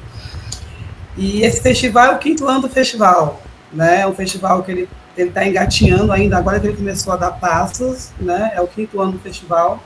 E 1.18 1.44
esse 1.44 1.62
festival 1.62 2.12
é 2.12 2.16
o 2.16 2.20
quinto 2.20 2.46
ano 2.46 2.64
do 2.64 2.70
festival, 2.70 3.42
né? 3.75 4.01
É 4.01 4.08
um 4.08 4.13
festival 4.13 4.63
que 4.63 4.72
ele 4.72 4.89
ele 5.17 5.29
está 5.29 5.46
engatinhando 5.48 6.12
ainda, 6.12 6.38
agora 6.38 6.60
que 6.60 6.67
ele 6.67 6.75
começou 6.75 7.13
a 7.13 7.15
dar 7.15 7.32
passos, 7.32 8.12
né? 8.20 8.51
É 8.53 8.62
o 8.62 8.67
quinto 8.67 9.00
ano 9.00 9.13
do 9.13 9.20
festival. 9.20 9.82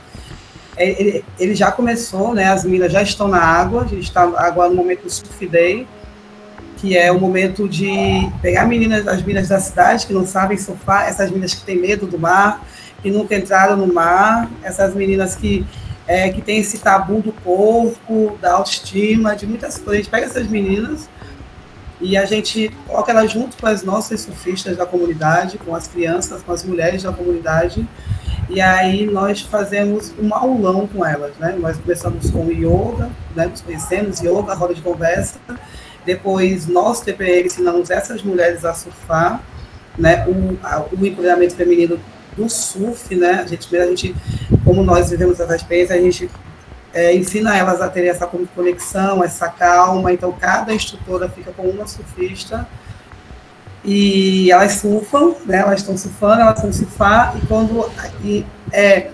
É, 0.76 0.90
ele, 1.00 1.26
ele 1.38 1.56
já 1.56 1.72
começou, 1.72 2.34
né? 2.34 2.46
As 2.46 2.64
minas 2.64 2.92
já 2.92 3.02
estão 3.02 3.28
na 3.28 3.40
água, 3.40 3.84
a 3.84 3.88
gente 3.88 4.04
está 4.04 4.24
agora 4.24 4.70
no 4.70 4.76
momento 4.76 5.04
do 5.04 5.10
Surf 5.10 5.46
Day, 5.48 5.88
que 6.78 6.98
é 6.98 7.12
o 7.12 7.20
momento 7.20 7.68
de 7.68 7.88
pegar 8.42 8.66
meninas, 8.66 9.08
as 9.08 9.22
meninas 9.22 9.50
da 9.50 9.60
cidade 9.60 10.08
que 10.08 10.14
não 10.14 10.26
sabem 10.26 10.58
surfar, 10.58 11.08
essas 11.08 11.30
meninas 11.30 11.54
que 11.54 11.64
têm 11.64 11.80
medo 11.80 12.08
do 12.08 12.18
mar, 12.18 12.66
que 13.02 13.12
nunca 13.12 13.36
entraram 13.36 13.78
no 13.78 13.94
mar, 13.94 14.50
essas 14.64 14.96
meninas 14.96 15.36
que 15.36 15.66
é, 16.08 16.30
que 16.30 16.42
têm 16.42 16.58
esse 16.58 16.80
tabu 16.80 17.22
do 17.22 17.32
corpo, 17.32 18.36
da 18.42 18.54
autoestima, 18.54 19.36
de 19.36 19.46
muitas 19.46 19.78
coisas. 19.78 19.94
A 19.94 19.98
gente 19.98 20.10
pega 20.10 20.26
essas 20.26 20.48
meninas 20.48 21.08
e 22.02 22.16
a 22.16 22.26
gente 22.26 22.72
coloca 22.88 23.12
ela 23.12 23.28
junto 23.28 23.58
com 23.58 23.68
as 23.68 23.84
nossas 23.84 24.22
surfistas 24.22 24.78
da 24.78 24.86
comunidade, 24.86 25.58
com 25.58 25.76
as 25.76 25.88
crianças, 25.88 26.42
com 26.42 26.52
as 26.52 26.64
mulheres 26.64 27.04
da 27.04 27.12
comunidade, 27.12 27.88
e 28.50 28.60
aí 28.62 29.06
nós 29.06 29.42
fazemos 29.42 30.12
um 30.20 30.34
aulão 30.34 30.88
com 30.88 31.06
elas, 31.06 31.34
né? 31.38 31.56
Nós 31.60 31.78
começamos 31.78 32.32
com 32.32 32.50
yoga, 32.52 33.10
né? 33.36 33.46
Nos 33.46 33.62
conhecemos, 33.62 34.22
yoga, 34.22 34.54
roda 34.56 34.74
de 34.74 34.82
conversa, 34.82 35.40
depois 36.06 36.66
nós, 36.66 37.02
TPM, 37.02 37.46
ensinamos 37.46 37.92
essas 37.92 38.24
mulheres 38.24 38.66
a 38.66 38.74
surfar, 38.74 39.44
né? 39.98 40.26
O, 40.28 40.58
a, 40.64 40.84
o 40.92 41.06
empoderamento 41.06 41.54
feminino 41.56 42.00
do 42.36 42.50
surf, 42.50 43.14
né? 43.14 43.42
A 43.44 43.46
gente, 43.46 43.78
a 43.78 43.86
gente, 43.86 44.16
como 44.64 44.84
nós 44.84 45.12
vivemos 45.12 45.40
essa 45.40 45.56
experiência, 45.56 45.96
a 45.96 46.00
gente 46.00 46.30
é, 46.94 47.16
ensina 47.16 47.58
elas 47.58 47.82
a 47.82 47.90
ter 47.90 48.06
essa 48.06 48.28
conexão, 48.28 49.24
essa 49.24 49.48
calma. 49.48 50.12
Então, 50.12 50.32
cada 50.32 50.74
instrutora 50.74 51.30
fica 51.30 51.52
com 51.52 51.64
uma 51.64 51.88
surfista 51.88 52.68
e 53.84 54.52
elas 54.52 54.74
surfam, 54.74 55.36
né? 55.46 55.58
Elas 55.58 55.82
estão 55.82 55.98
surfando, 55.98 56.42
elas 56.42 56.62
vão 56.62 56.74
surfar 56.74 57.36
e 57.38 57.46
quando 57.48 57.90
e, 58.24 58.46
é, 58.72 59.10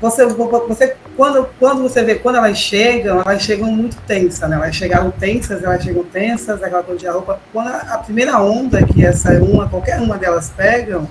você, 0.00 0.26
você 0.26 0.96
quando, 1.16 1.48
quando 1.58 1.82
você 1.82 2.02
vê 2.02 2.16
quando 2.16 2.36
elas 2.36 2.58
chegam, 2.58 3.22
elas 3.22 3.42
chegam 3.42 3.70
muito 3.70 3.96
tensas, 4.02 4.48
né? 4.48 4.56
Elas 4.56 4.74
chegaram 4.74 5.10
tensas, 5.10 5.62
elas 5.62 5.82
chegam 5.82 6.04
tensas, 6.04 6.62
aquela 6.62 6.82
coisa 6.82 7.00
de 7.00 7.08
roupa. 7.08 7.40
Quando 7.52 7.68
a, 7.68 7.98
primeira 7.98 8.40
onda 8.40 8.84
que 8.84 9.04
essa 9.04 9.32
uma, 9.42 9.68
qualquer 9.68 10.00
uma 10.00 10.18
delas 10.18 10.52
pegam, 10.54 11.08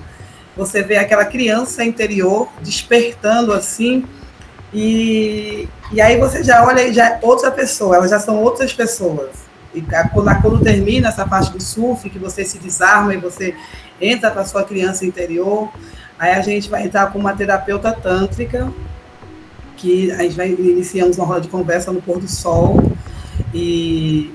você 0.56 0.82
vê 0.82 0.96
aquela 0.96 1.24
criança 1.24 1.84
interior 1.84 2.48
despertando 2.62 3.52
assim 3.52 4.04
e, 4.72 5.68
e 5.92 6.00
aí 6.00 6.18
você 6.18 6.42
já 6.42 6.64
olha 6.64 6.92
já 6.92 7.06
é 7.10 7.18
outra 7.22 7.50
pessoa, 7.50 7.96
elas 7.96 8.10
já 8.10 8.18
são 8.18 8.42
outras 8.42 8.72
pessoas. 8.72 9.30
E 9.74 9.84
quando, 10.12 10.42
quando 10.42 10.64
termina 10.64 11.08
essa 11.08 11.26
parte 11.26 11.52
do 11.52 11.62
surf, 11.62 12.08
que 12.08 12.18
você 12.18 12.44
se 12.44 12.58
desarma 12.58 13.14
e 13.14 13.18
você 13.18 13.54
entra 14.00 14.30
para 14.30 14.44
sua 14.44 14.64
criança 14.64 15.04
interior, 15.04 15.70
aí 16.18 16.32
a 16.32 16.40
gente 16.40 16.70
vai 16.70 16.84
entrar 16.84 17.12
com 17.12 17.18
uma 17.18 17.34
terapeuta 17.34 17.92
tântrica, 17.92 18.72
que 19.76 20.10
a 20.12 20.22
gente 20.22 20.34
vai 20.34 20.50
iniciamos 20.50 21.18
uma 21.18 21.26
roda 21.26 21.42
de 21.42 21.48
conversa 21.48 21.92
no 21.92 22.00
pôr 22.00 22.18
do 22.18 22.28
sol 22.28 22.90
e 23.52 24.34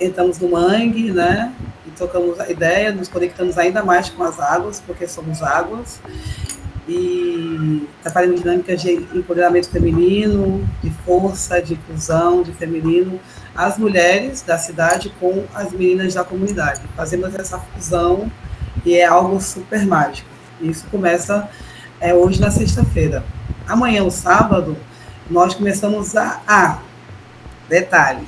entramos 0.00 0.38
no 0.38 0.50
mangue, 0.50 1.12
né? 1.12 1.52
E 1.86 1.90
tocamos 1.90 2.40
a 2.40 2.50
ideia, 2.50 2.90
nos 2.90 3.08
conectamos 3.08 3.58
ainda 3.58 3.84
mais 3.84 4.08
com 4.08 4.22
as 4.22 4.40
águas, 4.40 4.82
porque 4.84 5.06
somos 5.06 5.42
águas 5.42 6.00
e 6.88 7.86
trabalhando 8.02 8.36
dinâmicas 8.36 8.80
de 8.80 8.92
empoderamento 8.92 9.68
feminino, 9.68 10.66
de 10.82 10.90
força, 11.04 11.60
de 11.60 11.74
inclusão, 11.74 12.42
de 12.42 12.52
feminino, 12.52 13.20
as 13.54 13.76
mulheres 13.76 14.40
da 14.40 14.56
cidade 14.56 15.12
com 15.20 15.44
as 15.54 15.70
meninas 15.70 16.14
da 16.14 16.24
comunidade. 16.24 16.80
Fazemos 16.96 17.34
essa 17.34 17.58
fusão 17.58 18.32
e 18.86 18.94
é 18.94 19.04
algo 19.04 19.38
super 19.40 19.86
mágico. 19.86 20.28
Isso 20.60 20.86
começa 20.90 21.48
é, 22.00 22.14
hoje 22.14 22.40
na 22.40 22.50
sexta-feira. 22.50 23.22
Amanhã, 23.66 24.02
o 24.02 24.10
sábado, 24.10 24.76
nós 25.28 25.54
começamos 25.54 26.16
a. 26.16 26.40
Ah, 26.46 26.78
detalhe. 27.68 28.26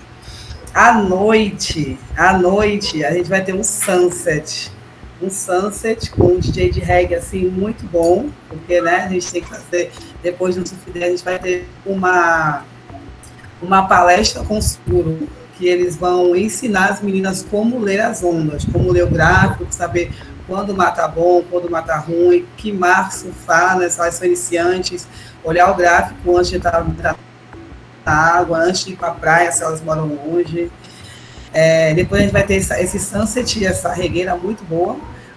À 0.75 0.95
noite, 0.95 1.99
à 2.17 2.37
noite, 2.37 3.05
a 3.05 3.13
gente 3.13 3.29
vai 3.29 3.43
ter 3.43 3.55
um 3.55 3.65
sunset 3.65 4.71
um 5.23 5.31
sunset 5.31 6.11
com 6.11 6.35
um 6.35 6.39
DJ 6.39 6.71
de 6.71 6.81
reggae 6.81 7.15
assim 7.15 7.49
muito 7.49 7.85
bom, 7.87 8.31
porque 8.49 8.81
né, 8.81 9.05
a 9.05 9.09
gente 9.09 9.31
tem 9.31 9.43
que 9.43 9.49
fazer 9.49 9.93
depois 10.23 10.57
do 10.57 10.67
Sufidé, 10.67 11.07
a 11.07 11.11
gente 11.11 11.25
vai 11.25 11.39
ter 11.39 11.69
uma 11.85 12.65
uma 13.63 13.87
palestra 13.87 14.43
com 14.43 14.57
o 14.57 14.63
seguro 14.63 15.29
que 15.59 15.69
eles 15.69 15.95
vão 15.95 16.35
ensinar 16.35 16.89
as 16.89 17.03
meninas 17.03 17.43
como 17.43 17.79
ler 17.79 18.01
as 18.01 18.25
ondas, 18.25 18.65
como 18.65 18.91
ler 18.91 19.05
o 19.05 19.11
gráfico, 19.11 19.67
saber 19.71 20.11
quando 20.47 20.75
mata 20.75 21.07
bom, 21.07 21.45
quando 21.51 21.71
mata 21.71 21.97
ruim, 21.97 22.47
que 22.57 22.73
mar 22.73 23.13
surfar, 23.13 23.79
né, 23.79 23.89
se 23.91 24.01
elas 24.01 24.15
são 24.15 24.27
iniciantes, 24.27 25.07
olhar 25.45 25.71
o 25.71 25.75
gráfico 25.75 26.37
antes 26.37 26.51
de 26.51 26.57
estar 26.57 26.87
na 28.05 28.13
água, 28.13 28.59
antes 28.59 28.85
de 28.85 28.93
ir 28.95 28.97
para 28.97 29.09
a 29.09 29.15
praia, 29.15 29.53
se 29.53 29.63
elas 29.63 29.83
moram 29.83 30.07
longe. 30.07 30.71
É, 31.53 31.93
depois 31.95 32.21
a 32.21 32.25
gente 32.25 32.33
vai 32.33 32.45
ter 32.45 32.57
essa, 32.57 32.81
esse 32.81 32.99
sunset, 32.99 33.65
essa 33.65 33.93
regueira 33.93 34.37
muito 34.37 34.65
boa, 34.65 34.97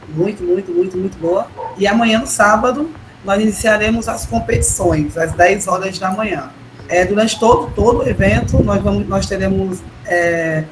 muito, 0.10 0.44
muito, 0.44 0.72
muito, 0.72 0.98
muito 0.98 1.18
boa. 1.18 1.48
E 1.78 1.88
amanhã, 1.88 2.20
no 2.20 2.28
sábado, 2.28 2.90
nós 3.24 3.42
iniciaremos 3.42 4.08
as 4.08 4.26
competições, 4.26 5.18
às 5.18 5.32
10 5.34 5.68
horas 5.68 5.98
da 5.98 6.12
manhã. 6.12 6.52
É, 6.88 7.06
durante 7.06 7.40
todo, 7.40 7.72
todo 7.74 8.00
o 8.00 8.08
evento, 8.08 8.62
nós, 8.62 8.82
vamos, 8.82 9.08
nós 9.08 9.26
teremos 9.26 9.80
é, 10.06 10.66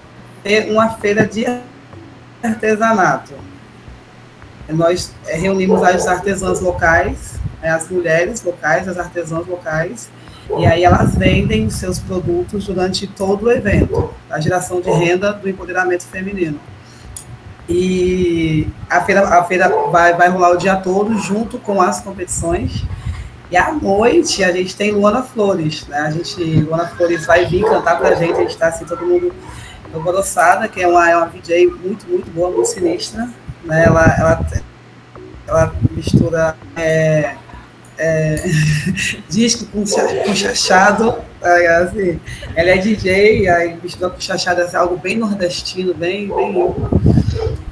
uma 0.70 0.90
feira 0.90 1.26
de 1.26 1.46
artesanato. 2.44 3.34
Nós 4.70 5.14
é, 5.26 5.36
reunimos 5.36 5.82
as 5.84 6.08
artesãs 6.08 6.60
locais, 6.60 7.40
é, 7.62 7.70
as 7.70 7.90
mulheres 7.90 8.44
locais, 8.44 8.88
as 8.88 8.98
artesãs 8.98 9.48
locais, 9.48 10.10
e 10.60 10.66
aí 10.66 10.84
elas 10.84 11.16
vendem 11.16 11.66
os 11.66 11.76
seus 11.76 12.00
produtos 12.00 12.66
durante 12.66 13.08
todo 13.08 13.46
o 13.46 13.52
evento, 13.52 14.14
a 14.30 14.40
geração 14.40 14.82
de 14.82 14.90
renda 14.90 15.32
do 15.34 15.50
empoderamento 15.50 16.04
feminino. 16.06 16.60
E 17.70 18.68
a 18.90 19.02
feira, 19.02 19.22
a 19.22 19.44
feira 19.46 19.70
vai, 19.90 20.14
vai 20.14 20.28
rolar 20.30 20.52
o 20.52 20.58
dia 20.58 20.76
todo 20.76 21.18
junto 21.18 21.58
com 21.58 21.82
as 21.82 22.02
competições. 22.02 22.84
E 23.50 23.58
à 23.58 23.72
noite 23.72 24.44
a 24.44 24.52
gente 24.52 24.76
tem 24.76 24.92
Luana 24.92 25.24
Flores, 25.24 25.88
né? 25.88 26.00
A 26.00 26.12
gente, 26.12 26.42
Luana 26.62 26.88
Flores 26.88 27.26
vai 27.26 27.46
vir 27.46 27.64
cantar 27.64 27.98
pra 27.98 28.16
gente, 28.16 28.34
a 28.34 28.42
gente 28.42 28.52
está 28.52 28.68
assim, 28.68 28.86
todo 28.86 29.06
mundo 29.06 29.34
alvoroçada, 29.94 30.68
que 30.68 30.82
é 30.82 30.88
uma, 30.88 31.10
é 31.10 31.16
uma 31.16 31.28
DJ 31.28 31.68
muito, 31.68 32.08
muito 32.08 32.30
boa, 32.32 32.50
muito 32.50 32.68
sinistra. 32.68 33.30
Né? 33.64 33.86
Ela, 33.86 34.16
ela, 34.18 34.46
ela 35.48 35.76
mistura 35.92 36.56
é, 36.76 37.36
é, 37.98 38.44
disco 39.30 39.66
com, 39.68 39.84
com 39.84 40.36
chachado, 40.36 41.16
assim, 41.84 42.20
ela 42.56 42.70
é 42.70 42.78
DJ, 42.78 43.48
aí 43.48 43.78
mistura 43.82 44.10
com 44.10 44.20
chachado, 44.20 44.62
é 44.62 44.76
algo 44.76 44.98
bem 44.98 45.18
nordestino, 45.18 45.94
bem, 45.94 46.28
bem 46.28 46.54
limpo. 46.54 46.90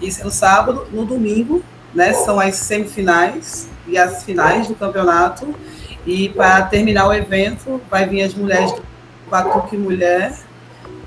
Isso 0.02 0.22
é 0.22 0.24
no 0.24 0.32
sábado, 0.32 0.88
no 0.92 1.06
domingo, 1.06 1.64
né, 1.94 2.14
são 2.14 2.40
as 2.40 2.56
semifinais, 2.56 3.70
e 3.90 3.98
as 3.98 4.24
finais 4.24 4.68
do 4.68 4.76
campeonato. 4.76 5.54
E 6.06 6.30
para 6.30 6.62
terminar 6.64 7.08
o 7.08 7.14
evento, 7.14 7.82
vai 7.90 8.08
vir 8.08 8.22
as 8.22 8.34
mulheres 8.34 8.72
do 8.72 8.84
Batuque 9.30 9.76
Mulher, 9.76 10.34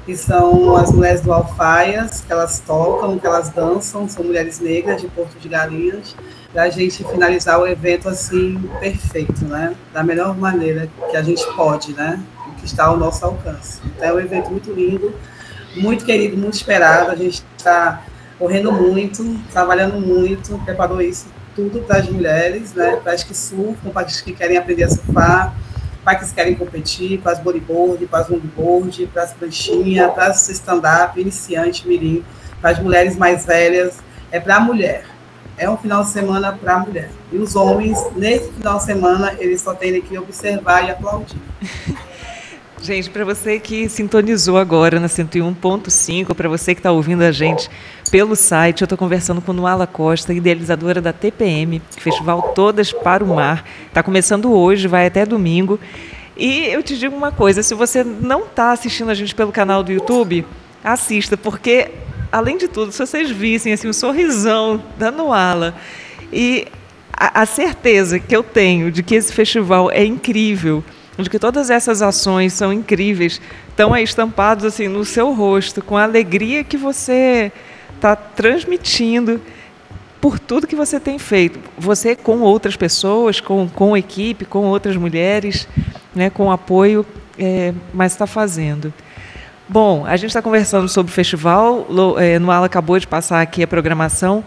que 0.05 0.17
são 0.17 0.77
as 0.77 0.91
mulheres 0.91 1.21
do 1.21 1.33
Alfaias, 1.33 2.21
que 2.21 2.33
elas 2.33 2.59
tocam, 2.61 3.19
que 3.19 3.27
elas 3.27 3.49
dançam, 3.51 4.09
são 4.09 4.25
mulheres 4.25 4.59
negras 4.59 5.01
de 5.01 5.09
Porto 5.09 5.39
de 5.39 5.49
Galinhas, 5.49 6.15
para 6.53 6.65
a 6.65 6.71
gente 6.71 7.03
finalizar 7.05 7.59
o 7.59 7.67
evento 7.67 8.09
assim, 8.09 8.59
perfeito, 8.79 9.45
né? 9.45 9.75
Da 9.93 10.03
melhor 10.03 10.37
maneira 10.37 10.89
que 11.11 11.17
a 11.17 11.23
gente 11.23 11.45
pode, 11.55 11.93
né? 11.95 12.21
Que 12.59 12.67
está 12.67 12.85
ao 12.85 12.97
nosso 12.97 13.25
alcance. 13.25 13.81
Então 13.87 14.09
é 14.09 14.13
um 14.13 14.21
evento 14.21 14.51
muito 14.51 14.73
lindo, 14.73 15.15
muito 15.77 16.05
querido, 16.05 16.37
muito 16.37 16.55
esperado. 16.55 17.11
A 17.11 17.17
gente 17.17 17.43
está 17.57 18.03
correndo 18.39 18.71
muito, 18.73 19.39
trabalhando 19.51 19.99
muito, 20.01 20.59
preparou 20.65 21.01
isso 21.01 21.27
tudo 21.55 21.81
para 21.83 21.99
as 21.99 22.09
mulheres, 22.09 22.75
né, 22.75 22.97
para 22.97 23.13
as 23.13 23.23
que 23.23 23.37
surfam, 23.37 23.91
para 23.91 24.07
as 24.07 24.21
que 24.21 24.33
querem 24.33 24.57
aprender 24.57 24.85
a 24.85 24.89
surfar, 24.89 25.55
para 26.03 26.19
as 26.19 26.31
que 26.31 26.35
querem 26.35 26.55
competir, 26.55 27.21
para 27.21 27.33
as 27.33 27.39
bodyboard, 27.39 28.05
para 28.07 28.21
as 28.21 28.29
longboard, 28.29 29.07
para 29.07 29.23
as 29.23 29.33
pranchinhas, 29.33 30.13
para 30.13 30.27
as 30.27 30.49
stand-up, 30.49 31.21
iniciante, 31.21 31.87
mirim, 31.87 32.25
para 32.61 32.71
as 32.71 32.79
mulheres 32.79 33.17
mais 33.17 33.45
velhas, 33.45 33.99
é 34.31 34.41
para 34.41 34.57
a 34.57 34.61
mulher. 34.61 35.12
É 35.57 35.69
um 35.69 35.77
final 35.77 36.03
de 36.03 36.11
semana 36.11 36.53
para 36.53 36.75
a 36.75 36.79
mulher. 36.81 37.11
E 37.31 37.37
os 37.37 37.55
homens, 37.55 37.99
nesse 38.17 38.51
final 38.53 38.79
de 38.79 38.85
semana, 38.85 39.35
eles 39.39 39.61
só 39.61 39.75
têm 39.75 40.01
que 40.01 40.19
observar 40.19 40.87
e 40.87 40.91
aplaudir. 40.91 41.37
Gente, 42.83 43.11
para 43.11 43.25
você 43.25 43.61
que 43.61 43.89
sintonizou 43.89 44.59
agora 44.59 44.99
na 44.99 45.07
101.5, 45.07 46.35
para 46.35 46.49
você 46.49 46.75
que 46.75 46.81
está 46.81 46.91
ouvindo 46.91 47.23
a 47.23 47.31
gente 47.31 47.71
pelo 48.11 48.35
site, 48.35 48.83
eu 48.83 48.87
estou 48.87 48.99
conversando 48.99 49.41
com 49.41 49.53
Nuala 49.53 49.87
Costa, 49.87 50.35
idealizadora 50.35 51.01
da 51.01 51.13
TPM, 51.13 51.81
Festival 51.97 52.43
Todas 52.57 52.93
para 52.93 53.23
o 53.23 53.29
Mar. 53.29 53.65
Está 53.87 54.03
começando 54.03 54.53
hoje, 54.53 54.89
vai 54.89 55.07
até 55.07 55.25
domingo. 55.25 55.79
E 56.37 56.65
eu 56.67 56.83
te 56.83 56.99
digo 56.99 57.15
uma 57.15 57.31
coisa: 57.31 57.63
se 57.63 57.73
você 57.73 58.03
não 58.03 58.47
está 58.47 58.73
assistindo 58.73 59.11
a 59.11 59.15
gente 59.15 59.33
pelo 59.33 59.53
canal 59.53 59.85
do 59.85 59.93
YouTube, 59.93 60.45
assista, 60.83 61.37
porque, 61.37 61.89
além 62.33 62.57
de 62.57 62.67
tudo, 62.67 62.91
se 62.91 62.99
vocês 62.99 63.31
vissem 63.31 63.73
assim, 63.73 63.87
o 63.87 63.95
sorrisão 63.95 64.83
da 64.99 65.11
Nuala 65.11 65.75
e 66.33 66.67
a, 67.13 67.43
a 67.43 67.47
certeza 67.47 68.19
que 68.19 68.35
eu 68.35 68.43
tenho 68.43 68.91
de 68.91 69.03
que 69.03 69.15
esse 69.15 69.33
festival 69.33 69.91
é 69.93 70.05
incrível 70.05 70.83
de 71.19 71.29
que 71.29 71.39
todas 71.39 71.69
essas 71.69 72.01
ações 72.01 72.55
são 72.55 72.73
incríveis, 72.73 73.41
estão 73.69 73.93
aí 73.93 74.03
estampados 74.03 74.65
assim 74.65 74.89
no 74.89 75.05
seu 75.05 75.33
rosto, 75.33 75.83
com 75.83 75.97
a 75.97 76.05
alegria 76.05 76.65
que 76.65 76.77
você 76.77 77.53
está 77.95 78.17
transmitindo 78.17 79.41
por 80.21 80.39
tudo 80.39 80.67
que 80.67 80.75
você 80.75 80.99
tem 80.99 81.19
feito. 81.19 81.59
Você 81.77 82.17
com 82.17 82.41
outras 82.41 82.77
pessoas, 82.77 83.41
com, 83.41 83.69
com 83.69 83.97
equipe, 83.97 84.45
com 84.45 84.67
outras 84.67 84.97
mulheres, 84.97 85.69
né, 86.15 86.31
com 86.31 86.51
apoio, 86.51 87.05
é, 87.39 87.75
mas 87.93 88.13
está 88.13 88.27
fazendo. 88.27 88.93
Bom, 89.69 90.05
a 90.05 90.17
gente 90.17 90.31
está 90.31 90.43
conversando 90.43 90.89
sobre 90.89 91.11
o 91.11 91.15
festival, 91.15 91.87
é, 92.19 92.39
Noala 92.39 92.67
acabou 92.67 92.99
de 92.99 93.07
passar 93.07 93.41
aqui 93.41 93.63
a 93.63 93.67
programação. 93.67 94.45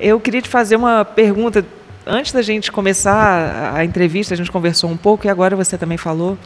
Eu 0.00 0.18
queria 0.18 0.40
te 0.40 0.48
fazer 0.48 0.74
uma 0.76 1.04
pergunta 1.04 1.64
antes 2.06 2.32
da 2.32 2.40
gente 2.40 2.72
começar 2.72 3.74
a 3.74 3.84
entrevista, 3.84 4.32
a 4.32 4.36
gente 4.36 4.50
conversou 4.50 4.90
um 4.90 4.96
pouco 4.96 5.26
e 5.26 5.28
agora 5.28 5.54
você 5.54 5.76
também 5.76 5.98
falou 5.98 6.38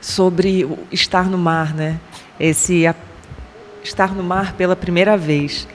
sobre 0.00 0.68
estar 0.90 1.30
no 1.30 1.38
mar, 1.38 1.72
né? 1.72 2.00
Esse 2.38 2.84
estar 3.84 4.12
no 4.12 4.22
mar 4.22 4.54
pela 4.54 4.74
primeira 4.74 5.16
vez. 5.16 5.68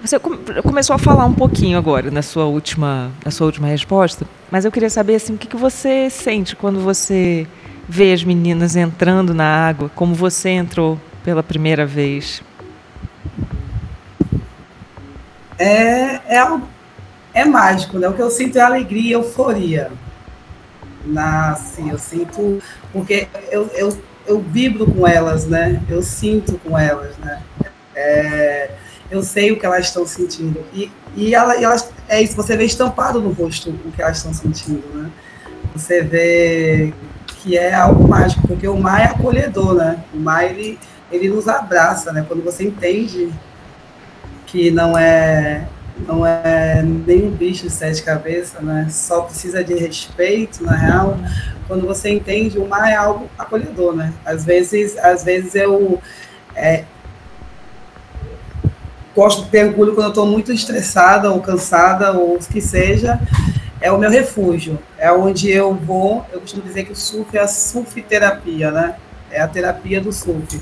Você 0.00 0.18
começou 0.62 0.94
a 0.94 0.98
falar 0.98 1.26
um 1.26 1.34
pouquinho 1.34 1.76
agora 1.76 2.10
na 2.10 2.22
sua 2.22 2.44
última, 2.44 3.10
na 3.24 3.32
sua 3.32 3.46
última 3.46 3.66
resposta, 3.66 4.24
mas 4.50 4.64
eu 4.64 4.70
queria 4.70 4.88
saber 4.88 5.16
assim, 5.16 5.34
o 5.34 5.38
que 5.38 5.56
você 5.56 6.08
sente 6.08 6.54
quando 6.54 6.80
você 6.80 7.46
vê 7.90 8.12
as 8.12 8.22
meninas 8.22 8.76
entrando 8.76 9.34
na 9.34 9.44
água, 9.44 9.90
como 9.96 10.14
você 10.14 10.50
entrou 10.50 10.98
pela 11.24 11.42
primeira 11.42 11.84
vez? 11.84 12.40
É, 15.58 16.20
é 16.36 16.60
é 17.34 17.44
mágico, 17.44 17.98
né? 17.98 18.08
O 18.08 18.14
que 18.14 18.22
eu 18.22 18.30
sinto 18.30 18.56
é 18.56 18.60
alegria 18.60 19.14
euforia. 19.14 19.90
Na, 21.04 21.52
assim, 21.52 21.90
eu 21.90 21.98
sinto, 21.98 22.62
porque 22.92 23.26
eu, 23.50 23.68
eu, 23.74 23.98
eu 24.26 24.40
vibro 24.40 24.86
com 24.86 25.06
elas, 25.06 25.46
né? 25.46 25.82
Eu 25.88 26.02
sinto 26.02 26.58
com 26.58 26.78
elas, 26.78 27.16
né? 27.18 27.42
É, 27.94 28.70
eu 29.10 29.22
sei 29.22 29.50
o 29.50 29.58
que 29.58 29.66
elas 29.66 29.86
estão 29.86 30.06
sentindo. 30.06 30.62
E, 30.72 30.90
e, 31.16 31.34
ela, 31.34 31.56
e 31.56 31.64
elas, 31.64 31.90
é 32.08 32.20
isso, 32.22 32.36
você 32.36 32.56
vê 32.56 32.64
estampado 32.64 33.20
no 33.20 33.30
rosto 33.32 33.70
o 33.70 33.92
que 33.92 34.02
elas 34.02 34.18
estão 34.18 34.34
sentindo, 34.34 34.86
né? 34.94 35.10
Você 35.74 36.02
vê 36.02 36.92
que 37.42 37.56
é 37.56 37.74
algo 37.74 38.06
mágico, 38.06 38.46
porque 38.46 38.68
o 38.68 38.76
mar 38.76 39.00
é 39.00 39.04
acolhedor, 39.04 39.74
né? 39.74 39.98
O 40.12 40.18
mar, 40.18 40.44
ele, 40.44 40.78
ele 41.10 41.28
nos 41.28 41.48
abraça, 41.48 42.12
né? 42.12 42.24
Quando 42.26 42.42
você 42.44 42.64
entende 42.64 43.30
que 44.46 44.70
não 44.70 44.96
é 44.96 45.66
não 46.06 46.26
é 46.26 46.82
nenhum 46.82 47.30
bicho 47.30 47.64
de 47.64 47.70
sete 47.70 48.02
cabeças, 48.02 48.62
né? 48.62 48.86
Só 48.90 49.22
precisa 49.22 49.62
de 49.62 49.74
respeito, 49.74 50.64
na 50.64 50.74
real. 50.74 51.18
Quando 51.66 51.86
você 51.86 52.10
entende, 52.10 52.58
o 52.58 52.66
mar 52.66 52.90
é 52.90 52.94
algo 52.94 53.28
acolhedor, 53.38 53.94
né? 53.94 54.12
Às 54.24 54.44
vezes, 54.44 54.96
às 54.98 55.22
vezes 55.24 55.54
eu 55.54 56.00
é, 56.56 56.84
gosto 59.14 59.44
de 59.44 59.50
ter 59.50 59.66
orgulho 59.66 59.94
quando 59.94 60.06
eu 60.06 60.10
estou 60.10 60.26
muito 60.26 60.52
estressada 60.52 61.30
ou 61.30 61.40
cansada 61.40 62.12
ou 62.12 62.36
o 62.36 62.38
que 62.38 62.60
seja. 62.60 63.20
É 63.80 63.90
o 63.90 63.98
meu 63.98 64.10
refúgio, 64.10 64.78
é 64.98 65.10
onde 65.10 65.50
eu 65.50 65.74
vou. 65.74 66.26
Eu 66.32 66.40
costumo 66.40 66.62
dizer 66.62 66.84
que 66.84 66.92
o 66.92 66.96
surf 66.96 67.36
é 67.36 67.40
a 67.40 67.48
surfterapia, 67.48 68.70
né? 68.70 68.96
É 69.30 69.40
a 69.40 69.48
terapia 69.48 70.00
do 70.00 70.12
surf 70.12 70.60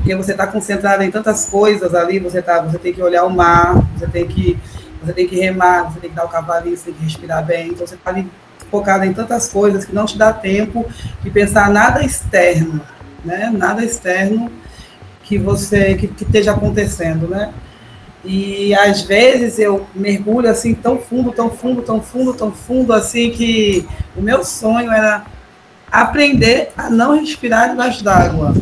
porque 0.00 0.14
você 0.14 0.32
está 0.32 0.46
concentrado 0.46 1.02
em 1.02 1.10
tantas 1.10 1.46
coisas 1.46 1.94
ali, 1.94 2.18
você, 2.18 2.40
tá, 2.40 2.60
você 2.60 2.78
tem 2.78 2.92
que 2.92 3.02
olhar 3.02 3.24
o 3.24 3.30
mar, 3.30 3.76
você 3.96 4.06
tem 4.06 4.26
que, 4.26 4.58
você 5.02 5.12
tem 5.12 5.28
que 5.28 5.38
remar, 5.38 5.92
você 5.92 6.00
tem 6.00 6.10
que 6.10 6.16
dar 6.16 6.24
o 6.24 6.28
cavalinho, 6.28 6.76
você 6.76 6.86
tem 6.86 6.94
que 6.94 7.04
respirar 7.04 7.44
bem, 7.44 7.68
então 7.68 7.86
você 7.86 7.96
está 7.96 8.10
ali 8.10 8.26
focado 8.70 9.04
em 9.04 9.12
tantas 9.12 9.48
coisas 9.48 9.84
que 9.84 9.94
não 9.94 10.06
te 10.06 10.16
dá 10.16 10.32
tempo 10.32 10.86
de 11.22 11.30
pensar 11.30 11.68
nada 11.68 12.02
externo, 12.02 12.80
né? 13.22 13.52
Nada 13.54 13.84
externo 13.84 14.50
que 15.22 15.36
você 15.36 15.94
que, 15.94 16.08
que 16.08 16.24
esteja 16.24 16.52
acontecendo, 16.52 17.28
né? 17.28 17.52
E 18.24 18.74
às 18.74 19.02
vezes 19.02 19.58
eu 19.58 19.86
mergulho 19.94 20.48
assim 20.48 20.74
tão 20.74 20.98
fundo, 20.98 21.32
tão 21.32 21.50
fundo, 21.50 21.82
tão 21.82 22.02
fundo, 22.02 22.34
tão 22.34 22.52
fundo, 22.52 22.92
assim 22.92 23.30
que 23.30 23.88
o 24.14 24.20
meu 24.20 24.44
sonho 24.44 24.92
era 24.92 25.24
aprender 25.90 26.70
a 26.76 26.90
não 26.90 27.18
respirar 27.18 27.70
debaixo 27.70 28.04
d'água, 28.04 28.54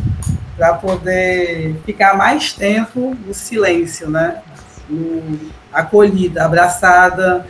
para 0.55 0.73
poder 0.75 1.75
ficar 1.85 2.17
mais 2.17 2.53
tempo 2.53 3.15
no 3.25 3.33
silêncio, 3.33 4.09
né? 4.09 4.41
No, 4.89 5.39
acolhida, 5.73 6.45
abraçada. 6.45 7.45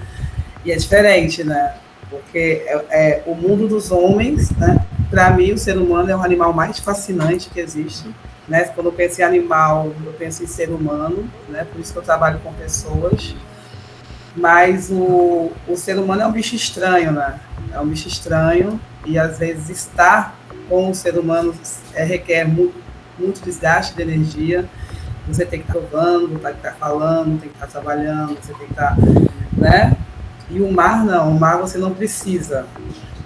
E 0.65 0.71
é 0.71 0.75
diferente, 0.75 1.43
né? 1.43 1.75
Porque 2.09 2.63
é, 2.65 2.85
é 2.89 3.23
o 3.25 3.35
mundo 3.35 3.67
dos 3.67 3.91
homens, 3.91 4.49
né? 4.51 4.79
Para 5.09 5.31
mim, 5.31 5.53
o 5.53 5.57
ser 5.57 5.77
humano 5.77 6.09
é 6.09 6.15
o 6.15 6.21
animal 6.21 6.53
mais 6.53 6.79
fascinante 6.79 7.49
que 7.49 7.59
existe 7.59 8.09
né? 8.49 8.63
Quando 8.65 8.87
eu 8.87 8.91
penso 8.91 9.21
em 9.21 9.23
animal, 9.23 9.93
eu 10.03 10.13
penso 10.13 10.43
em 10.43 10.47
ser 10.47 10.69
humano, 10.69 11.29
né? 11.47 11.65
por 11.71 11.79
isso 11.79 11.93
que 11.93 11.99
eu 11.99 12.03
trabalho 12.03 12.39
com 12.39 12.51
pessoas. 12.53 13.35
Mas 14.35 14.89
o, 14.89 15.51
o 15.67 15.77
ser 15.77 15.97
humano 15.97 16.23
é 16.23 16.25
um 16.25 16.31
bicho 16.31 16.55
estranho, 16.55 17.11
né? 17.11 17.39
É 17.73 17.79
um 17.79 17.87
bicho 17.87 18.07
estranho 18.07 18.79
e 19.05 19.17
às 19.17 19.37
vezes 19.37 19.69
estar 19.69 20.35
com 20.67 20.89
o 20.89 20.95
ser 20.95 21.17
humano 21.17 21.53
é, 21.93 22.03
requer 22.03 22.47
muito, 22.47 22.75
muito 23.17 23.41
desgaste 23.41 23.95
de 23.95 24.01
energia. 24.01 24.65
Você 25.27 25.45
tem 25.45 25.61
que 25.61 25.67
estar 25.67 25.79
provando, 25.79 26.39
tem 26.39 26.39
que 26.39 26.57
estar 26.57 26.73
falando, 26.73 27.39
tem 27.39 27.49
que 27.49 27.55
estar 27.55 27.67
trabalhando, 27.67 28.37
você 28.41 28.53
tem 28.53 28.65
que 28.65 28.71
estar. 28.71 28.95
Né? 29.53 29.97
E 30.49 30.61
o 30.61 30.71
mar 30.71 31.03
não, 31.03 31.31
o 31.31 31.39
mar 31.39 31.57
você 31.57 31.77
não 31.77 31.93
precisa. 31.93 32.65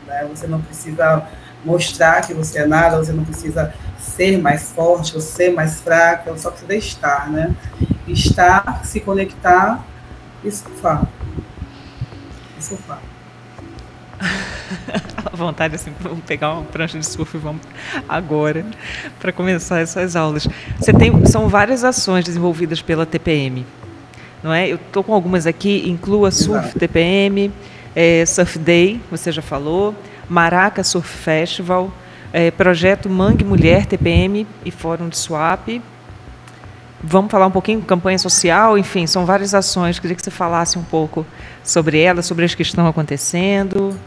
Né? 0.07 0.27
Você 0.33 0.47
não 0.47 0.61
precisa 0.61 1.27
mostrar 1.63 2.21
que 2.25 2.33
você 2.33 2.59
é 2.59 2.65
nada, 2.65 2.97
você 2.97 3.11
não 3.11 3.23
precisa 3.23 3.73
ser 3.97 4.37
mais 4.37 4.71
forte 4.71 5.15
ou 5.15 5.21
ser 5.21 5.53
mais 5.53 5.81
fraca, 5.81 6.35
só 6.37 6.51
precisa 6.51 6.75
estar, 6.75 7.29
né? 7.29 7.55
Estar, 8.07 8.85
se 8.85 8.99
conectar 8.99 9.83
e 10.43 10.51
surfar. 10.51 11.07
E 12.57 12.63
surfar. 12.63 12.99
a 15.31 15.35
vontade 15.35 15.75
assim, 15.75 15.91
vamos 15.99 16.23
pegar 16.25 16.53
uma 16.53 16.63
prancha 16.63 16.97
de 16.97 17.05
surf 17.05 17.35
e 17.35 17.39
vamos 17.39 17.61
agora 18.07 18.65
para 19.19 19.31
começar 19.31 19.79
essas 19.79 20.15
aulas. 20.15 20.47
Você 20.79 20.93
tem, 20.93 21.25
são 21.25 21.47
várias 21.47 21.83
ações 21.83 22.23
desenvolvidas 22.23 22.81
pela 22.81 23.05
TPM, 23.05 23.65
não 24.43 24.53
é? 24.53 24.67
Eu 24.67 24.75
estou 24.75 25.03
com 25.03 25.13
algumas 25.13 25.47
aqui, 25.47 25.89
inclua 25.89 26.31
Surf 26.31 26.65
Exato. 26.65 26.79
TPM, 26.79 27.51
é, 27.95 28.25
Surf 28.25 28.59
Day, 28.59 29.01
você 29.09 29.31
já 29.31 29.41
falou, 29.41 29.95
Maraca 30.29 30.83
Surf 30.83 31.07
Festival, 31.07 31.91
é, 32.31 32.49
projeto 32.51 33.09
Mangue 33.09 33.43
Mulher, 33.43 33.85
TPM 33.85 34.47
e 34.65 34.71
Fórum 34.71 35.09
de 35.09 35.17
Swap. 35.17 35.81
Vamos 37.01 37.29
falar 37.29 37.47
um 37.47 37.51
pouquinho 37.51 37.81
campanha 37.81 38.17
social, 38.17 38.77
enfim, 38.77 39.05
são 39.05 39.25
várias 39.25 39.53
ações. 39.53 39.99
Queria 39.99 40.15
que 40.15 40.23
você 40.23 40.31
falasse 40.31 40.79
um 40.79 40.83
pouco 40.83 41.25
sobre 41.63 41.99
elas, 41.99 42.25
sobre 42.25 42.45
as 42.45 42.55
que 42.55 42.61
estão 42.61 42.87
acontecendo. 42.87 43.99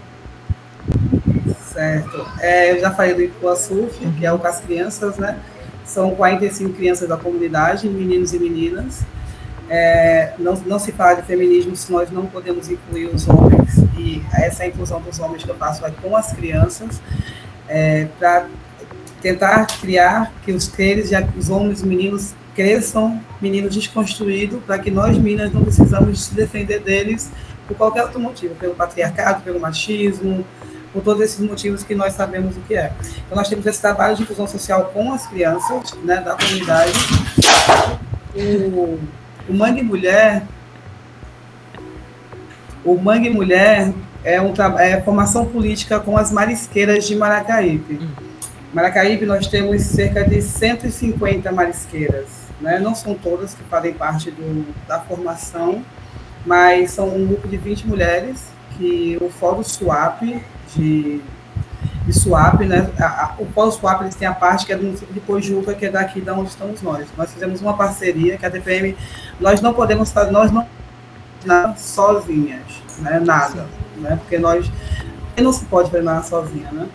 Certo. 1.73 2.27
É, 2.41 2.73
eu 2.73 2.81
já 2.81 2.91
falei 2.91 3.13
do 3.13 3.23
Ipuaçuf, 3.23 4.03
uhum. 4.03 4.13
que 4.13 4.25
é 4.25 4.33
o 4.33 4.39
com 4.39 4.47
as 4.47 4.61
crianças, 4.61 5.19
né? 5.19 5.39
São 5.85 6.15
45 6.15 6.73
crianças 6.73 7.07
da 7.07 7.19
comunidade, 7.19 7.87
meninos 7.87 8.33
e 8.33 8.39
meninas. 8.39 9.03
É, 9.69 10.33
não, 10.39 10.55
não 10.67 10.79
se 10.79 10.93
fala 10.93 11.15
de 11.15 11.23
feminismo 11.23 11.75
se 11.75 11.91
nós 11.91 12.11
não 12.11 12.27
podemos 12.27 12.71
incluir 12.71 13.07
os 13.07 13.29
homens, 13.29 13.79
e 13.99 14.23
essa 14.33 14.65
inclusão 14.65 15.01
dos 15.01 15.19
homens 15.19 15.43
que 15.43 15.51
eu 15.51 15.57
faço 15.57 15.85
é 15.85 15.91
com 15.91 16.17
as 16.17 16.33
crianças 16.33 17.01
é, 17.69 18.07
para 18.19 18.47
tentar 19.21 19.67
criar 19.81 20.33
que 20.45 20.53
os 20.53 20.65
seres, 20.65 21.11
já 21.11 21.27
os 21.37 21.51
homens 21.51 21.83
e 21.83 21.87
meninos 21.87 22.35
cresçam 22.55 23.21
meninos 23.41 23.75
desconstruídos, 23.75 24.63
para 24.65 24.79
que 24.79 24.91
nós 24.91 25.19
meninas 25.19 25.53
não 25.53 25.63
precisamos 25.63 26.27
se 26.27 26.35
defender 26.35 26.81
deles 26.81 27.31
por 27.67 27.77
qualquer 27.77 28.05
outro 28.05 28.21
motivo, 28.21 28.55
pelo 28.55 28.75
patriarcado, 28.75 29.43
pelo 29.43 29.61
machismo, 29.61 30.45
por 30.93 31.03
todos 31.03 31.23
esses 31.23 31.41
motivos 31.41 31.83
que 31.83 31.95
nós 31.95 32.15
sabemos 32.15 32.57
o 32.57 32.61
que 32.61 32.75
é. 32.75 32.93
Então 33.27 33.37
nós 33.37 33.49
temos 33.49 33.67
esse 33.67 33.81
trabalho 33.81 34.17
de 34.17 34.23
inclusão 34.23 34.47
social 34.47 34.91
com 34.95 35.13
as 35.13 35.27
crianças, 35.27 35.93
né, 36.03 36.21
da 36.23 36.35
comunidade. 36.37 36.93
O, 38.35 38.99
o 39.49 39.55
Mangue 39.55 39.83
Mulher, 39.83 40.43
o 42.85 42.97
Mangue 42.97 43.31
Mulher 43.31 43.93
é, 44.25 44.41
um, 44.41 44.53
é 44.79 45.01
formação 45.01 45.47
política 45.47 46.01
com 46.01 46.17
as 46.17 46.33
marisqueiras 46.33 47.07
de 47.07 47.15
Maracaípe. 47.15 47.95
Hum. 47.95 48.09
Maracaípe 48.73 49.25
nós 49.25 49.47
temos 49.47 49.83
cerca 49.83 50.25
de 50.25 50.43
150 50.43 51.51
marisqueiras. 51.53 52.27
Né? 52.61 52.79
Não 52.79 52.95
são 52.95 53.15
todas 53.15 53.55
que 53.55 53.63
fazem 53.65 53.93
parte 53.95 54.31
do, 54.31 54.67
da 54.87 55.01
formação, 55.01 55.83
mas 56.45 56.91
são 56.91 57.09
um 57.09 57.27
grupo 57.27 57.49
de 57.49 57.57
20 57.57 57.87
mulheres 57.87 58.45
que 58.77 59.17
o 59.21 59.31
Fórum 59.31 59.63
Suap 59.63 60.23
de, 60.75 61.21
de 62.07 62.13
Suap, 62.13 62.65
né? 62.65 62.91
A, 62.99 63.05
a, 63.05 63.35
o 63.39 63.71
Suap 63.71 64.03
eles 64.03 64.15
têm 64.15 64.29
a 64.29 64.35
parte 64.35 64.65
que 64.65 64.73
é 64.73 64.77
do 64.77 64.85
município 64.85 65.13
de 65.13 65.21
Pojuca, 65.21 65.75
que 65.75 65.87
é 65.87 65.91
daqui 65.91 66.21
da 66.21 66.35
onde 66.35 66.51
estamos 66.51 66.81
nós. 66.81 67.07
Nós 67.17 67.33
fizemos 67.33 67.61
uma 67.61 67.77
parceria 67.77 68.39
que 68.39 68.47
a 68.47 68.49
DPM, 68.49 68.97
nós 69.41 69.61
não 69.61 69.75
podemos 69.75 70.11
fazer, 70.13 70.31
nós 70.31 70.53
não 70.53 70.67
sozinhas, 71.77 72.63
né? 72.99 73.21
Nada. 73.21 73.63
Sim 73.63 73.87
né? 73.97 74.19
Porque 74.21 74.39
nós 74.39 74.71
não 75.37 75.53
se 75.53 75.65
pode 75.67 75.91
treinar 75.91 76.25
sozinha, 76.25 76.71
né? 76.73 76.89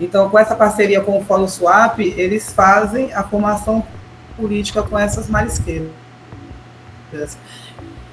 Então, 0.00 0.30
com 0.30 0.38
essa 0.38 0.54
parceria 0.54 1.00
com 1.00 1.18
o 1.18 1.24
Fórum 1.24 1.48
Swap, 1.48 1.98
eles 1.98 2.52
fazem 2.52 3.12
a 3.12 3.22
formação 3.22 3.84
política 4.36 4.82
com 4.82 4.98
essas 4.98 5.28
marisqueiras. 5.28 5.90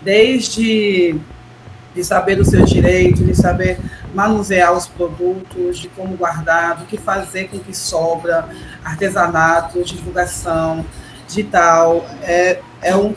Desde 0.02 1.16
de 1.96 2.04
saber 2.04 2.36
dos 2.36 2.50
seus 2.50 2.70
direitos, 2.70 3.26
de 3.26 3.34
saber 3.34 3.80
manusear 4.18 4.74
os 4.74 4.88
produtos, 4.88 5.78
de 5.78 5.88
como 5.90 6.18
guardar, 6.18 6.78
do 6.78 6.86
que 6.86 6.98
fazer 6.98 7.50
com 7.50 7.58
o 7.58 7.60
que 7.60 7.78
sobra, 7.78 8.50
artesanato, 8.84 9.84
divulgação 9.84 10.84
digital, 11.28 12.04
é, 12.24 12.60
é 12.82 12.96
um 12.96 13.14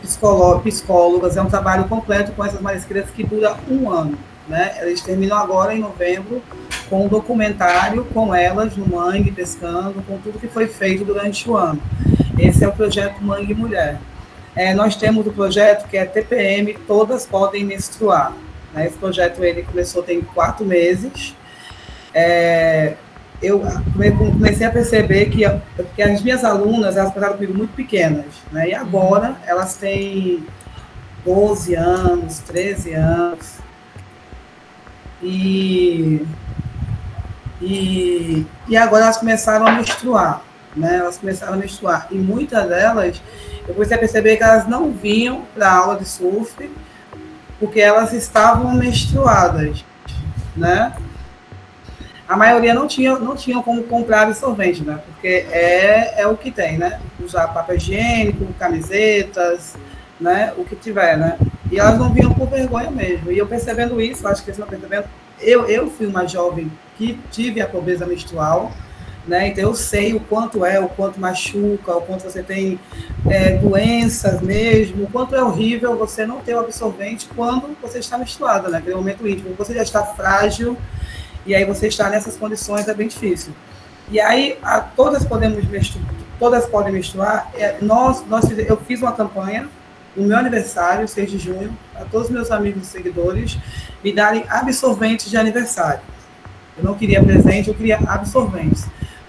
psicólogo, 0.00 0.62
psicólogas, 0.62 1.36
é 1.36 1.42
um 1.42 1.50
trabalho 1.50 1.88
completo 1.88 2.30
com 2.30 2.44
essas 2.44 2.60
marisqueiras 2.60 3.10
que 3.10 3.24
dura 3.24 3.56
um 3.68 3.90
ano. 3.90 4.16
Né? 4.46 4.76
Eles 4.80 5.00
terminam 5.00 5.36
agora 5.36 5.74
em 5.74 5.80
novembro 5.80 6.40
com 6.88 7.06
um 7.06 7.08
documentário 7.08 8.04
com 8.14 8.32
elas 8.32 8.76
no 8.76 8.86
Mangue, 8.86 9.32
pescando, 9.32 10.04
com 10.06 10.18
tudo 10.18 10.38
que 10.38 10.46
foi 10.46 10.68
feito 10.68 11.04
durante 11.04 11.50
o 11.50 11.56
ano. 11.56 11.82
Esse 12.38 12.62
é 12.62 12.68
o 12.68 12.72
projeto 12.72 13.20
Mangue 13.20 13.54
Mulher. 13.54 13.98
É, 14.54 14.72
nós 14.72 14.94
temos 14.94 15.26
o 15.26 15.32
projeto 15.32 15.88
que 15.88 15.96
é 15.96 16.04
TPM, 16.04 16.74
Todas 16.86 17.26
Podem 17.26 17.64
Menstruar. 17.64 18.32
Né? 18.74 18.86
Esse 18.86 18.98
projeto 18.98 19.42
ele 19.42 19.62
começou 19.62 20.02
tem 20.02 20.20
quatro 20.20 20.64
meses. 20.66 21.34
É, 22.12 22.94
eu 23.42 23.62
comecei 24.32 24.66
a 24.66 24.70
perceber 24.70 25.26
que, 25.26 25.42
que 25.94 26.02
as 26.02 26.22
minhas 26.22 26.44
alunas, 26.44 26.96
elas 26.96 27.12
começaram 27.12 27.36
comigo 27.36 27.54
muito 27.54 27.74
pequenas, 27.74 28.26
né? 28.50 28.70
e 28.70 28.74
agora 28.74 29.36
elas 29.46 29.76
têm 29.76 30.44
12 31.24 31.74
anos, 31.74 32.38
13 32.40 32.94
anos, 32.94 33.64
e, 35.22 36.26
e, 37.60 38.46
e 38.68 38.76
agora 38.76 39.04
elas 39.04 39.16
começaram 39.16 39.66
a 39.66 39.72
menstruar, 39.72 40.42
né? 40.76 40.98
Elas 40.98 41.16
começaram 41.16 41.54
a 41.54 41.56
menstruar. 41.56 42.08
E 42.10 42.16
muitas 42.16 42.68
delas, 42.68 43.22
eu 43.66 43.72
comecei 43.72 43.96
a 43.96 44.00
perceber 44.00 44.36
que 44.36 44.42
elas 44.42 44.68
não 44.68 44.92
vinham 44.92 45.46
para 45.54 45.72
aula 45.72 45.96
de 45.96 46.04
surf 46.04 46.70
porque 47.58 47.80
elas 47.80 48.12
estavam 48.12 48.72
menstruadas, 48.74 49.84
né? 50.56 50.94
A 52.26 52.36
maioria 52.36 52.72
não 52.72 52.86
tinha, 52.86 53.18
não 53.18 53.36
tinham 53.36 53.62
como 53.62 53.82
comprar 53.82 54.22
absorvente, 54.22 54.82
né? 54.82 54.98
Porque 55.06 55.46
é, 55.50 56.22
é 56.22 56.26
o 56.26 56.36
que 56.36 56.50
tem, 56.50 56.78
né? 56.78 57.00
Usar 57.22 57.48
papel 57.48 57.76
higiênico, 57.76 58.46
camisetas, 58.58 59.76
né? 60.18 60.52
O 60.56 60.64
que 60.64 60.74
tiver, 60.74 61.18
né? 61.18 61.38
E 61.70 61.78
elas 61.78 61.98
não 61.98 62.12
vinham 62.12 62.32
por 62.32 62.48
vergonha 62.48 62.90
mesmo. 62.90 63.30
E 63.30 63.38
eu 63.38 63.46
percebendo 63.46 64.00
isso, 64.00 64.26
acho 64.26 64.42
que 64.42 64.50
eles 64.50 64.58
não 64.58 64.66
percebendo, 64.66 65.04
eu, 65.40 65.66
eu 65.66 65.90
fui 65.90 66.06
uma 66.06 66.26
jovem 66.26 66.70
que 66.96 67.18
tive 67.30 67.60
a 67.60 67.66
pobreza 67.66 68.06
menstrual, 68.06 68.72
né? 69.26 69.48
Então 69.48 69.64
eu 69.64 69.74
sei 69.74 70.14
o 70.14 70.20
quanto 70.20 70.64
é, 70.64 70.78
o 70.78 70.88
quanto 70.88 71.18
machuca, 71.18 71.96
o 71.96 72.00
quanto 72.02 72.22
você 72.22 72.42
tem 72.42 72.78
é, 73.26 73.56
doenças 73.56 74.40
mesmo, 74.40 75.04
o 75.04 75.10
quanto 75.10 75.34
é 75.34 75.42
horrível 75.42 75.96
você 75.96 76.26
não 76.26 76.40
ter 76.40 76.54
o 76.54 76.60
absorvente 76.60 77.28
quando 77.34 77.76
você 77.80 77.98
está 77.98 78.18
menstruada, 78.18 78.68
né? 78.68 78.78
Aquele 78.78 78.96
momento 78.96 79.26
íntimo, 79.26 79.54
você 79.56 79.74
já 79.74 79.82
está 79.82 80.04
frágil 80.04 80.76
e 81.46 81.54
aí 81.54 81.64
você 81.64 81.88
está 81.88 82.10
nessas 82.10 82.36
condições 82.36 82.86
é 82.86 82.94
bem 82.94 83.08
difícil. 83.08 83.52
E 84.10 84.20
aí 84.20 84.58
a, 84.62 84.80
todas 84.80 85.24
podemos 85.24 85.64
menstruar, 85.66 86.06
todas 86.38 86.66
podem 86.66 86.92
menstruar. 86.92 87.50
É, 87.54 87.78
nós, 87.80 88.24
nós, 88.28 88.50
eu 88.58 88.76
fiz 88.76 89.00
uma 89.00 89.12
campanha 89.12 89.68
no 90.14 90.26
meu 90.26 90.36
aniversário, 90.36 91.08
6 91.08 91.30
de 91.30 91.38
junho, 91.38 91.76
a 91.94 92.04
todos 92.04 92.28
os 92.28 92.32
meus 92.32 92.50
amigos 92.50 92.82
e 92.82 92.86
seguidores 92.86 93.58
me 94.02 94.12
darem 94.12 94.44
absorventes 94.48 95.30
de 95.30 95.36
aniversário. 95.36 96.02
Eu 96.76 96.84
não 96.84 96.94
queria 96.94 97.22
presente, 97.22 97.68
eu 97.68 97.74
queria 97.74 97.98
absorventes. 98.06 98.84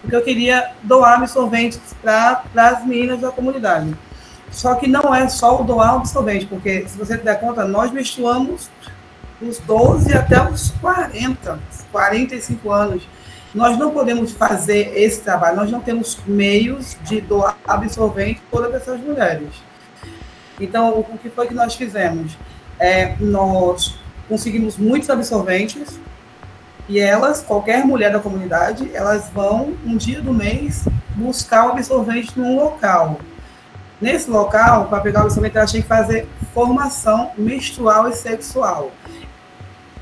Porque 0.06 0.16
eu 0.16 0.22
queria 0.22 0.72
doar 0.84 1.16
absorventes 1.16 1.80
para 2.00 2.44
as 2.56 2.86
meninas 2.86 3.22
da 3.22 3.32
comunidade. 3.32 3.92
só 4.52 4.76
que 4.76 4.88
não 4.88 5.14
é 5.14 5.28
só 5.28 5.60
o 5.60 5.64
doar 5.64 5.96
absorvente, 5.96 6.46
porque 6.46 6.88
se 6.88 6.96
você 6.96 7.18
der 7.18 7.40
conta, 7.40 7.66
nós 7.66 7.92
menstruamos 7.92 8.70
dos 9.42 9.58
12 9.58 10.14
até 10.14 10.40
os 10.48 10.70
40, 10.80 11.60
45 11.92 12.72
anos. 12.72 13.08
Nós 13.54 13.80
não 13.80 13.90
podemos 13.90 14.32
fazer 14.32 14.94
esse 14.96 15.22
trabalho, 15.22 15.56
nós 15.56 15.72
não 15.72 15.82
temos 15.82 16.20
meios 16.28 16.96
de 17.02 17.20
doar 17.20 17.58
absorvente 17.68 18.42
para 18.52 18.78
essas 18.78 19.00
mulheres. 19.00 19.50
Então, 20.60 21.00
o 21.00 21.18
que 21.18 21.32
foi 21.32 21.48
que 21.48 21.54
nós 21.56 21.74
fizemos? 21.74 22.38
É, 22.80 23.16
nós 23.20 23.98
conseguimos 24.30 24.78
muitos 24.78 25.10
absorventes 25.10 26.00
e 26.88 27.00
elas, 27.00 27.42
qualquer 27.42 27.84
mulher 27.84 28.12
da 28.12 28.20
comunidade, 28.20 28.90
elas 28.94 29.30
vão 29.34 29.76
um 29.86 29.98
dia 29.98 30.22
do 30.22 30.34
mês 30.34 30.86
buscar 31.16 31.68
o 31.68 31.72
absorvente 31.72 32.38
num 32.38 32.56
local. 32.56 33.20
Nesse 34.00 34.30
local, 34.30 34.86
para 34.86 35.00
pegar 35.00 35.22
o 35.22 35.24
absorvente, 35.24 35.58
elas 35.58 35.72
têm 35.72 35.82
que 35.82 35.88
fazer 35.88 36.28
formação 36.54 37.32
menstrual 37.38 38.08
e 38.10 38.14
sexual. 38.14 38.92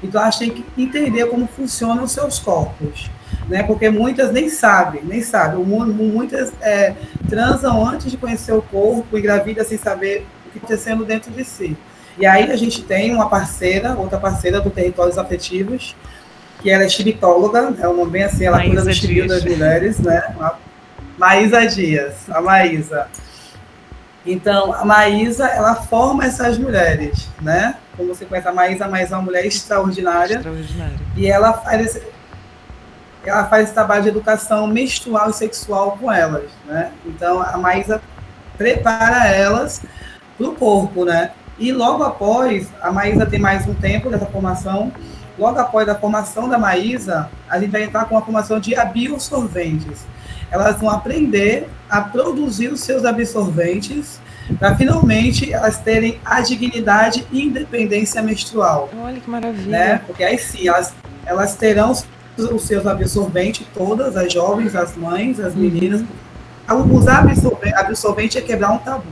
Então, 0.01 0.21
elas 0.21 0.37
têm 0.37 0.49
que 0.49 0.65
entender 0.77 1.25
como 1.27 1.47
funcionam 1.47 2.03
os 2.03 2.11
seus 2.11 2.37
corpos. 2.37 3.09
Né? 3.47 3.63
Porque 3.63 3.89
muitas 3.89 4.33
nem 4.33 4.49
sabem, 4.49 5.01
nem 5.03 5.21
sabem. 5.21 5.63
Muitas 5.63 6.51
é, 6.59 6.93
transam 7.29 7.85
antes 7.87 8.11
de 8.11 8.17
conhecer 8.17 8.51
o 8.51 8.61
corpo, 8.61 9.17
engravidam 9.17 9.63
sem 9.63 9.77
saber 9.77 10.25
o 10.47 10.51
que 10.51 10.57
está 10.57 10.73
acontecendo 10.73 11.05
dentro 11.05 11.31
de 11.31 11.45
si. 11.45 11.77
E 12.17 12.25
aí 12.25 12.51
a 12.51 12.55
gente 12.55 12.83
tem 12.83 13.13
uma 13.13 13.29
parceira, 13.29 13.95
outra 13.95 14.19
parceira 14.19 14.59
do 14.59 14.69
Territórios 14.69 15.17
Afetivos, 15.17 15.95
que 16.63 16.69
ela 16.69 16.85
é 16.85 16.89
chibitóloga, 16.89 17.75
é 17.77 17.87
um 17.89 17.97
nome 17.97 18.11
bem 18.11 18.23
assim, 18.23 18.45
ela 18.45 18.55
Maísa 18.55 18.75
cuida 18.75 18.89
do 18.89 18.93
chibio 18.93 19.27
das 19.27 19.43
mulheres, 19.43 19.99
né? 19.99 20.33
A 20.39 20.55
Maísa 21.17 21.67
Dias, 21.67 22.13
a 22.29 22.39
Maísa. 22.39 23.07
Então, 24.25 24.73
a 24.73 24.85
Maísa, 24.85 25.45
ela 25.45 25.75
forma 25.75 26.23
essas 26.23 26.57
mulheres, 26.57 27.27
né? 27.41 27.75
Como 27.97 28.15
você 28.15 28.23
conhece 28.23 28.47
a 28.47 28.53
Maísa, 28.53 28.85
a 28.85 28.87
Maísa 28.87 29.13
é 29.13 29.17
uma 29.17 29.25
mulher 29.25 29.45
extraordinária. 29.45 30.37
Extraordinária. 30.37 30.95
E 31.17 31.27
ela 31.27 31.51
faz 31.51 31.85
esse, 31.85 32.01
ela 33.25 33.43
faz 33.43 33.65
esse 33.65 33.73
trabalho 33.73 34.03
de 34.03 34.07
educação 34.07 34.65
menstrual 34.65 35.31
e 35.31 35.33
sexual 35.33 35.97
com 35.99 36.09
elas, 36.09 36.49
né? 36.65 36.93
Então, 37.05 37.41
a 37.41 37.57
Maísa 37.57 38.01
prepara 38.57 39.27
elas 39.27 39.81
para 40.37 40.47
o 40.47 40.55
corpo, 40.55 41.03
né? 41.03 41.31
E 41.59 41.73
logo 41.73 42.03
após, 42.03 42.69
a 42.81 42.89
Maísa 42.89 43.25
tem 43.25 43.37
mais 43.37 43.67
um 43.67 43.73
tempo 43.73 44.09
dessa 44.09 44.25
formação, 44.27 44.93
logo 45.37 45.59
após 45.59 45.87
a 45.89 45.95
formação 45.95 46.47
da 46.47 46.57
Maísa, 46.57 47.29
a 47.49 47.59
gente 47.59 47.71
vai 47.71 47.83
entrar 47.83 48.05
com 48.05 48.17
a 48.17 48.21
formação 48.21 48.59
de 48.59 48.75
absorventes. 48.75 50.05
Elas 50.51 50.79
vão 50.79 50.89
aprender 50.89 51.67
a 51.89 52.01
produzir 52.01 52.67
os 52.67 52.81
seus 52.81 53.05
absorventes 53.05 54.21
para 54.59 54.75
finalmente 54.75 55.51
elas 55.51 55.79
terem 55.79 56.19
a 56.23 56.41
dignidade 56.41 57.25
e 57.31 57.43
independência 57.43 58.21
menstrual. 58.21 58.89
Olha 59.01 59.19
que 59.19 59.29
maravilha. 59.29 59.71
Né? 59.71 60.01
Porque 60.05 60.23
aí 60.23 60.37
sim, 60.37 60.67
elas, 60.67 60.93
elas 61.25 61.55
terão 61.55 61.91
os 62.37 62.63
seus 62.63 62.85
absorventes, 62.85 63.65
todas, 63.73 64.17
as 64.17 64.31
jovens, 64.31 64.75
as 64.75 64.95
mães, 64.95 65.39
as 65.39 65.55
meninas. 65.55 66.01
Uhum. 66.69 66.95
Usar 66.95 67.19
absorvente, 67.19 67.75
absorvente 67.75 68.37
é 68.37 68.41
quebrar 68.41 68.71
um 68.71 68.77
tabu. 68.77 69.05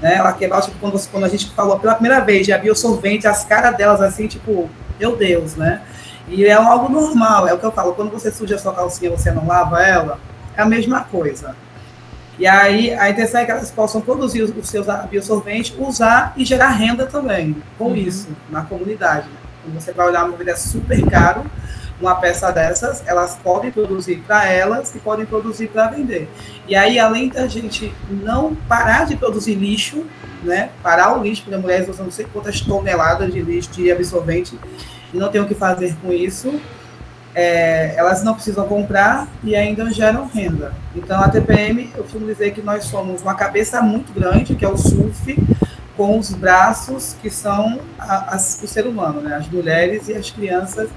Né? 0.00 0.16
Ela 0.16 0.32
quebrar, 0.32 0.62
tipo, 0.62 0.78
quando, 0.78 1.08
quando 1.08 1.24
a 1.24 1.28
gente 1.28 1.50
falou 1.50 1.78
pela 1.78 1.94
primeira 1.94 2.20
vez 2.20 2.46
de 2.46 2.52
absorvente, 2.52 3.26
as 3.26 3.44
caras 3.44 3.76
delas 3.76 4.00
assim, 4.00 4.26
tipo, 4.26 4.70
meu 5.00 5.16
Deus, 5.16 5.56
né? 5.56 5.80
E 6.28 6.44
é 6.44 6.52
algo 6.52 6.88
normal, 6.92 7.48
é 7.48 7.54
o 7.54 7.58
que 7.58 7.64
eu 7.64 7.72
falo, 7.72 7.94
quando 7.94 8.10
você 8.10 8.30
suja 8.30 8.54
a 8.54 8.58
sua 8.58 8.74
calcinha 8.74 9.10
você 9.10 9.32
não 9.32 9.46
lava 9.46 9.82
ela, 9.82 10.20
é 10.56 10.62
a 10.62 10.66
mesma 10.66 11.02
coisa. 11.02 11.56
E 12.38 12.46
aí 12.46 12.94
a 12.94 13.10
intenção 13.10 13.40
é 13.40 13.44
que 13.44 13.50
elas 13.50 13.70
possam 13.70 14.00
produzir 14.00 14.42
os 14.42 14.68
seus 14.68 14.88
absorventes, 14.88 15.74
usar 15.78 16.32
e 16.36 16.44
gerar 16.44 16.68
renda 16.68 17.06
também 17.06 17.56
com 17.76 17.86
uhum. 17.86 17.96
isso 17.96 18.28
na 18.48 18.62
comunidade. 18.62 19.28
Quando 19.62 19.74
você 19.74 19.92
vai 19.92 20.06
olhar 20.06 20.24
uma 20.24 20.36
vida 20.36 20.56
super 20.56 21.04
caro, 21.10 21.44
uma 22.00 22.14
peça 22.14 22.50
dessas, 22.50 23.02
elas 23.06 23.36
podem 23.42 23.70
produzir 23.70 24.22
para 24.26 24.48
elas 24.48 24.94
e 24.94 24.98
podem 24.98 25.26
produzir 25.26 25.68
para 25.68 25.88
vender. 25.88 26.28
E 26.66 26.74
aí, 26.74 26.98
além 26.98 27.28
da 27.28 27.46
gente 27.46 27.92
não 28.08 28.54
parar 28.54 29.06
de 29.06 29.16
produzir 29.16 29.54
lixo, 29.54 30.06
né, 30.42 30.70
parar 30.82 31.18
o 31.18 31.22
lixo, 31.22 31.42
porque 31.42 31.54
as 31.54 31.60
mulheres 31.60 31.88
usam 31.88 32.06
não 32.06 32.12
sei 32.12 32.26
quantas 32.32 32.60
toneladas 32.60 33.32
de 33.32 33.40
lixo, 33.42 33.70
de 33.70 33.92
absorvente, 33.92 34.58
e 35.12 35.16
não 35.16 35.28
tem 35.30 35.40
o 35.40 35.46
que 35.46 35.54
fazer 35.54 35.94
com 36.00 36.12
isso, 36.12 36.60
é, 37.34 37.94
elas 37.96 38.24
não 38.24 38.34
precisam 38.34 38.66
comprar 38.66 39.28
e 39.44 39.54
ainda 39.54 39.90
geram 39.92 40.26
renda. 40.26 40.72
Então, 40.96 41.20
a 41.20 41.28
TPM, 41.28 41.90
eu 41.94 42.02
costumo 42.02 42.26
dizer 42.26 42.52
que 42.52 42.62
nós 42.62 42.84
somos 42.84 43.22
uma 43.22 43.34
cabeça 43.34 43.80
muito 43.82 44.12
grande, 44.12 44.54
que 44.54 44.64
é 44.64 44.68
o 44.68 44.76
SUF, 44.76 45.36
com 45.96 46.18
os 46.18 46.30
braços 46.30 47.14
que 47.20 47.28
são 47.28 47.78
a, 47.98 48.34
a, 48.34 48.36
o 48.36 48.66
ser 48.66 48.86
humano, 48.86 49.20
né? 49.20 49.36
as 49.36 49.48
mulheres 49.48 50.08
e 50.08 50.14
as 50.14 50.30
crianças 50.30 50.88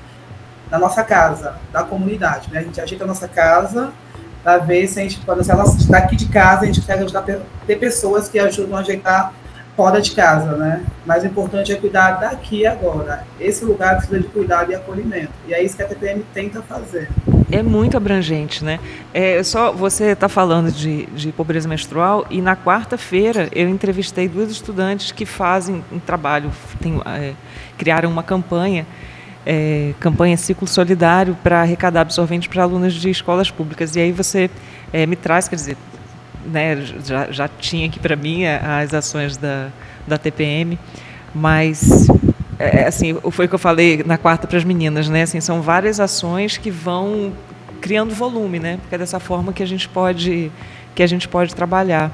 da 0.74 0.80
nossa 0.80 1.04
casa, 1.04 1.54
da 1.72 1.84
comunidade. 1.84 2.52
Né? 2.52 2.62
A 2.62 2.64
gente 2.64 2.82
ajeita 2.82 3.04
a 3.04 3.08
nossa 3.08 3.28
casa 3.28 3.94
para 4.44 4.58
ver 4.58 4.88
se 4.88 5.00
a 5.00 5.04
gente 5.04 5.20
pode, 5.20 5.46
se 5.46 5.52
elas 5.52 5.86
daqui 5.86 6.16
de 6.16 6.26
casa, 6.26 6.64
a 6.64 6.66
gente 6.66 6.82
consegue 6.82 7.04
ajudar 7.04 7.24
ter 7.68 7.76
pessoas 7.76 8.28
que 8.28 8.40
ajudam 8.40 8.76
a 8.76 8.80
ajeitar 8.80 9.32
fora 9.78 10.02
de 10.02 10.12
casa, 10.12 10.58
né? 10.58 10.84
Mas 11.06 11.24
o 11.24 11.28
importante 11.28 11.72
é 11.72 11.76
cuidar 11.76 12.14
daqui 12.14 12.66
agora. 12.66 13.24
Esse 13.40 13.64
lugar 13.64 13.98
precisa 13.98 14.20
de 14.20 14.28
cuidado 14.28 14.72
e 14.72 14.76
acolhimento. 14.76 15.32
E 15.48 15.54
é 15.54 15.64
isso 15.64 15.78
que 15.78 15.84
a 15.84 15.88
TPM 15.88 16.26
tenta 16.34 16.62
fazer. 16.64 17.08
É 17.52 17.62
muito 17.62 17.96
abrangente, 17.96 18.66
né? 18.66 18.80
É, 19.14 19.42
só 19.44 19.72
você 19.72 20.06
está 20.06 20.28
falando 20.28 20.72
de, 20.72 21.06
de 21.08 21.32
pobreza 21.32 21.70
menstrual 21.70 22.26
e 22.32 22.42
na 22.42 22.56
quarta-feira 22.56 23.48
eu 23.52 23.70
entrevistei 23.70 24.28
duas 24.28 24.50
estudantes 24.50 25.12
que 25.12 25.26
fazem 25.26 25.84
um 25.92 26.00
trabalho, 26.00 26.52
tem, 26.82 27.00
é, 27.06 27.34
criaram 27.78 28.10
uma 28.10 28.24
campanha 28.24 28.88
é, 29.46 29.94
campanha 30.00 30.38
Ciclo 30.38 30.68
Solidário 30.68 31.38
para 31.44 31.62
arrecadar 31.62 32.02
absorventes 32.02 32.48
para 32.48 32.64
alunos 32.64 32.94
de 32.94 33.10
escolas 33.10 33.52
públicas. 33.52 33.96
E 33.96 34.00
aí 34.00 34.12
você 34.12 34.50
é, 34.92 35.06
me 35.06 35.16
traz, 35.16 35.48
quer 35.48 35.56
dizer, 35.56 35.78
né, 36.46 36.78
já, 37.06 37.32
já 37.32 37.48
tinha 37.48 37.88
aqui 37.88 38.00
para 38.00 38.16
mim 38.16 38.46
as 38.46 38.94
ações 38.94 39.38
da, 39.38 39.70
da 40.08 40.18
TPM, 40.18 40.78
mas 41.34 42.08
é, 42.60 42.86
assim 42.86 43.14
foi 43.32 43.46
o 43.46 43.50
que 43.50 43.56
eu 43.56 43.60
falei 43.60 44.04
na 44.06 44.18
quarta 44.18 44.48
para 44.48 44.58
as 44.58 44.64
meninas, 44.64 45.10
né? 45.10 45.24
Assim, 45.24 45.40
são 45.42 45.62
várias 45.62 46.00
ações 46.00 46.58
que 46.58 46.70
vão 46.70 47.34
criando 47.82 48.14
volume, 48.14 48.60
né? 48.60 48.78
Porque 48.82 48.96
é 48.96 48.98
dessa 48.98 49.20
forma 49.20 49.52
que 49.52 49.64
a 49.64 49.66
gente 49.66 49.90
pode 49.90 50.52
que 50.96 51.02
a 51.02 51.08
gente 51.08 51.28
pode 51.28 51.56
trabalhar. 51.56 52.12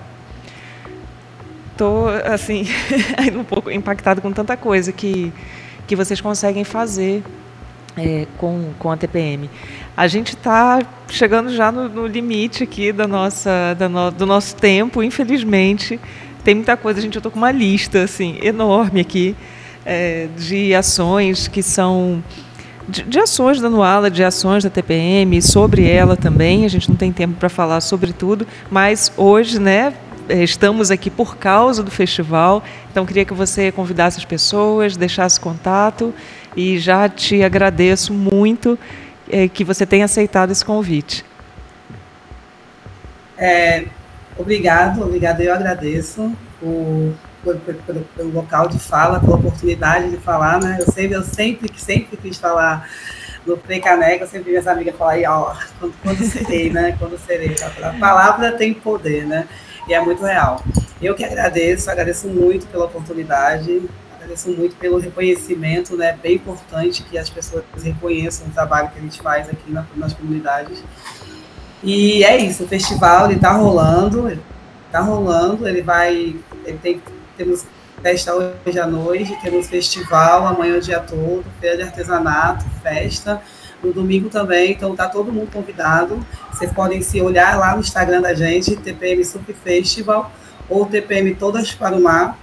Estou 1.72 2.10
assim 2.10 2.66
um 3.38 3.44
pouco 3.44 3.70
impactado 3.70 4.22
com 4.22 4.32
tanta 4.32 4.56
coisa 4.56 4.92
que 4.92 5.32
que 5.90 5.96
vocês 5.96 6.22
conseguem 6.22 6.64
fazer 6.64 7.24
é, 7.98 8.28
com, 8.38 8.70
com 8.78 8.92
a 8.92 8.96
TPM. 8.96 9.50
A 9.98 10.08
gente 10.08 10.36
está 10.36 10.80
chegando 11.10 11.52
já 11.52 11.72
no, 11.72 11.90
no, 11.90 12.06
limite 12.06 12.64
aqui 12.64 12.94
da 12.94 13.08
nossa, 13.08 13.74
da 13.74 13.90
no, 13.90 14.12
do 14.12 14.24
nosso 14.24 14.56
tempo, 14.56 15.02
infelizmente. 15.02 16.00
Tem 16.44 16.54
muita 16.54 16.78
coisa, 16.78 17.02
gente, 17.02 17.16
eu 17.16 17.20
estou 17.20 17.32
com 17.32 17.40
uma 17.40 17.52
lista 17.52 18.04
assim, 18.04 18.38
enorme 18.44 19.02
aqui 19.02 19.36
é, 19.84 20.28
de 20.38 20.76
ações 20.76 21.48
que 21.48 21.64
são. 21.64 22.24
De, 22.88 23.02
de, 23.02 23.20
ações 23.20 23.60
da 23.60 23.68
Nuala, 23.68 24.12
de 24.12 24.24
ações 24.24 24.64
da 24.64 24.70
TPM, 24.70 25.42
sobre 25.42 25.90
ela 25.90 26.16
também. 26.16 26.66
A 26.66 26.68
gente 26.68 26.88
não 26.88 26.96
tem 26.96 27.12
tempo 27.12 27.34
para 27.34 27.50
falar 27.50 27.82
sobre 27.82 28.14
tudo, 28.14 28.46
mas 28.70 29.12
hoje, 29.18 29.60
né, 29.60 29.92
estamos 30.30 30.92
aqui 30.92 31.10
por 31.10 31.38
causa 31.38 31.84
do 31.84 31.92
festival, 31.92 32.64
então 32.92 33.06
queria 33.06 33.26
que 33.26 33.34
você 33.34 33.72
convidasse 33.72 34.18
as 34.18 34.26
pessoas, 34.26 34.96
deixasse 34.96 35.40
contato 35.40 36.14
e 36.56 36.78
já 36.78 37.10
te 37.10 37.44
agradeço 37.44 38.14
muito 38.14 38.78
é, 39.30 39.48
que 39.48 39.64
você 39.64 39.86
tenha 39.86 40.06
aceitado 40.06 40.52
esse 40.52 40.64
convite. 40.64 41.26
É, 43.38 43.86
obrigado, 44.38 45.02
obrigado, 45.02 45.42
eu 45.42 45.54
agradeço 45.54 46.32
o, 46.62 47.14
pelo, 47.44 48.02
pelo, 48.16 48.32
local 48.32 48.68
de 48.68 48.80
fala, 48.80 49.20
pela 49.20 49.36
oportunidade 49.36 50.10
de 50.10 50.18
falar, 50.18 50.62
né? 50.62 50.78
Eu 50.80 50.92
sempre, 50.92 51.16
eu 51.16 51.24
sempre, 51.24 51.72
sempre 51.78 52.18
quis 52.18 52.38
falar 52.38 52.90
no 53.46 53.58
Precaneca, 53.58 54.26
eu 54.26 54.28
sempre 54.28 54.52
vi 54.52 54.58
essa 54.58 54.72
amiga 54.72 54.92
falar 54.94 55.18
ó, 55.28 55.56
quando, 55.80 55.94
quando 56.04 56.24
serei, 56.26 56.70
né? 56.70 56.96
Quando 57.00 57.18
serei. 57.18 57.56
A 57.82 57.94
palavra 57.94 58.52
tem 58.52 58.74
poder, 58.74 59.26
né? 59.26 59.48
E 59.90 59.94
é 59.94 60.00
muito 60.00 60.24
real. 60.24 60.64
Eu 61.02 61.16
que 61.16 61.24
agradeço, 61.24 61.90
agradeço 61.90 62.28
muito 62.28 62.68
pela 62.68 62.86
oportunidade, 62.86 63.82
agradeço 64.16 64.52
muito 64.52 64.76
pelo 64.76 65.00
reconhecimento, 65.00 65.98
né, 65.98 66.18
bem 66.22 66.36
importante 66.36 67.04
que 67.04 67.18
as 67.18 67.30
pessoas 67.30 67.64
reconheçam 67.82 68.48
o 68.48 68.52
trabalho 68.52 68.90
que 68.90 69.00
a 69.00 69.02
gente 69.02 69.20
faz 69.20 69.50
aqui 69.50 69.72
na, 69.72 69.86
nas 69.96 70.14
comunidades. 70.14 70.84
E 71.84 72.24
é 72.24 72.38
isso, 72.38 72.66
o 72.66 72.68
festival 72.68 73.32
está 73.32 73.52
rolando, 73.54 74.40
está 74.86 75.00
rolando, 75.00 75.68
ele 75.68 75.82
vai, 75.82 76.36
ele 76.66 76.78
tem, 76.78 77.02
temos 77.36 77.66
festa 78.04 78.34
hoje 78.34 78.80
à 78.80 78.86
noite, 78.86 79.36
temos 79.42 79.68
festival 79.68 80.46
amanhã 80.46 80.78
o 80.78 80.82
dia 80.82 81.00
todo, 81.00 81.44
feira 81.60 81.78
de 81.78 81.84
artesanato, 81.84 82.66
festa, 82.84 83.42
no 83.84 83.94
domingo 83.94 84.30
também, 84.30 84.72
então 84.72 84.96
tá 84.96 85.08
todo 85.08 85.32
mundo 85.32 85.52
convidado. 85.52 86.20
Vocês 86.52 86.72
podem 86.72 87.02
se 87.02 87.22
olhar 87.22 87.58
lá 87.58 87.74
no 87.74 87.82
Instagram 87.82 88.22
da 88.22 88.34
gente, 88.34 88.76
TPM 88.76 89.24
Surf 89.24 89.54
Festival 89.54 90.32
ou 90.70 90.86
TPM 90.86 91.34
Todas 91.36 91.74
para 91.74 91.96
o 91.96 92.02
Mar. 92.02 92.38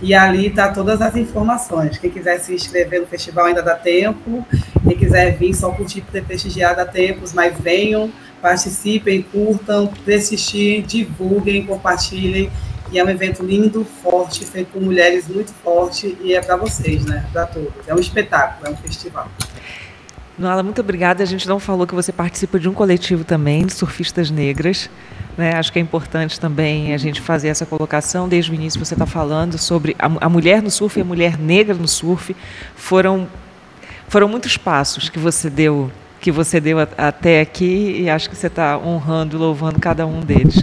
E 0.00 0.14
ali 0.14 0.50
tá 0.50 0.70
todas 0.70 1.00
as 1.00 1.16
informações. 1.16 1.96
Quem 1.98 2.10
quiser 2.10 2.38
se 2.38 2.54
inscrever 2.54 3.00
no 3.00 3.06
festival 3.06 3.46
ainda 3.46 3.62
dá 3.62 3.74
tempo. 3.74 4.46
Quem 4.86 4.96
quiser 4.96 5.36
vir 5.36 5.54
só 5.54 5.70
curtir 5.70 6.02
prestigiar 6.02 6.76
dá 6.76 6.84
tempo, 6.84 7.24
mas 7.34 7.58
venham, 7.58 8.12
participem, 8.42 9.22
curtam, 9.22 9.86
prestigiem, 10.04 10.82
divulguem, 10.82 11.64
compartilhem. 11.64 12.50
E 12.92 12.98
é 12.98 13.04
um 13.04 13.08
evento 13.08 13.42
lindo, 13.42 13.84
forte, 14.02 14.44
feito 14.44 14.72
por 14.72 14.82
mulheres 14.82 15.26
muito 15.26 15.52
forte 15.52 16.16
e 16.20 16.34
é 16.34 16.40
para 16.40 16.56
vocês, 16.56 17.04
né? 17.04 17.24
Para 17.32 17.46
todos. 17.46 17.72
É 17.86 17.94
um 17.94 17.98
espetáculo, 17.98 18.68
é 18.68 18.70
um 18.70 18.76
festival. 18.76 19.28
Noala, 20.38 20.62
muito 20.62 20.82
obrigada. 20.82 21.22
A 21.22 21.26
gente 21.26 21.48
não 21.48 21.58
falou 21.58 21.86
que 21.86 21.94
você 21.94 22.12
participa 22.12 22.58
de 22.58 22.68
um 22.68 22.74
coletivo 22.74 23.24
também 23.24 23.64
de 23.64 23.72
surfistas 23.72 24.30
negras. 24.30 24.90
Né? 25.36 25.54
Acho 25.54 25.72
que 25.72 25.78
é 25.78 25.82
importante 25.82 26.38
também 26.38 26.92
a 26.92 26.98
gente 26.98 27.22
fazer 27.22 27.48
essa 27.48 27.64
colocação. 27.64 28.28
Desde 28.28 28.50
o 28.50 28.54
início 28.54 28.78
você 28.78 28.92
está 28.92 29.06
falando 29.06 29.56
sobre 29.56 29.96
a, 29.98 30.26
a, 30.26 30.28
mulher 30.28 30.60
no 30.60 30.70
surf 30.70 30.98
e 30.98 31.02
a 31.02 31.04
mulher 31.04 31.38
negra 31.38 31.74
no 31.74 31.88
surf. 31.88 32.36
Foram, 32.74 33.26
foram 34.08 34.28
muitos 34.28 34.58
passos 34.58 35.08
que 35.08 35.18
você 35.18 35.48
deu 35.48 35.90
que 36.18 36.32
você 36.32 36.60
deu 36.60 36.78
até 36.80 37.40
aqui 37.40 37.98
e 38.00 38.10
acho 38.10 38.28
que 38.28 38.34
você 38.34 38.48
está 38.48 38.76
honrando 38.78 39.36
e 39.36 39.38
louvando 39.38 39.78
cada 39.78 40.06
um 40.06 40.20
deles. 40.20 40.56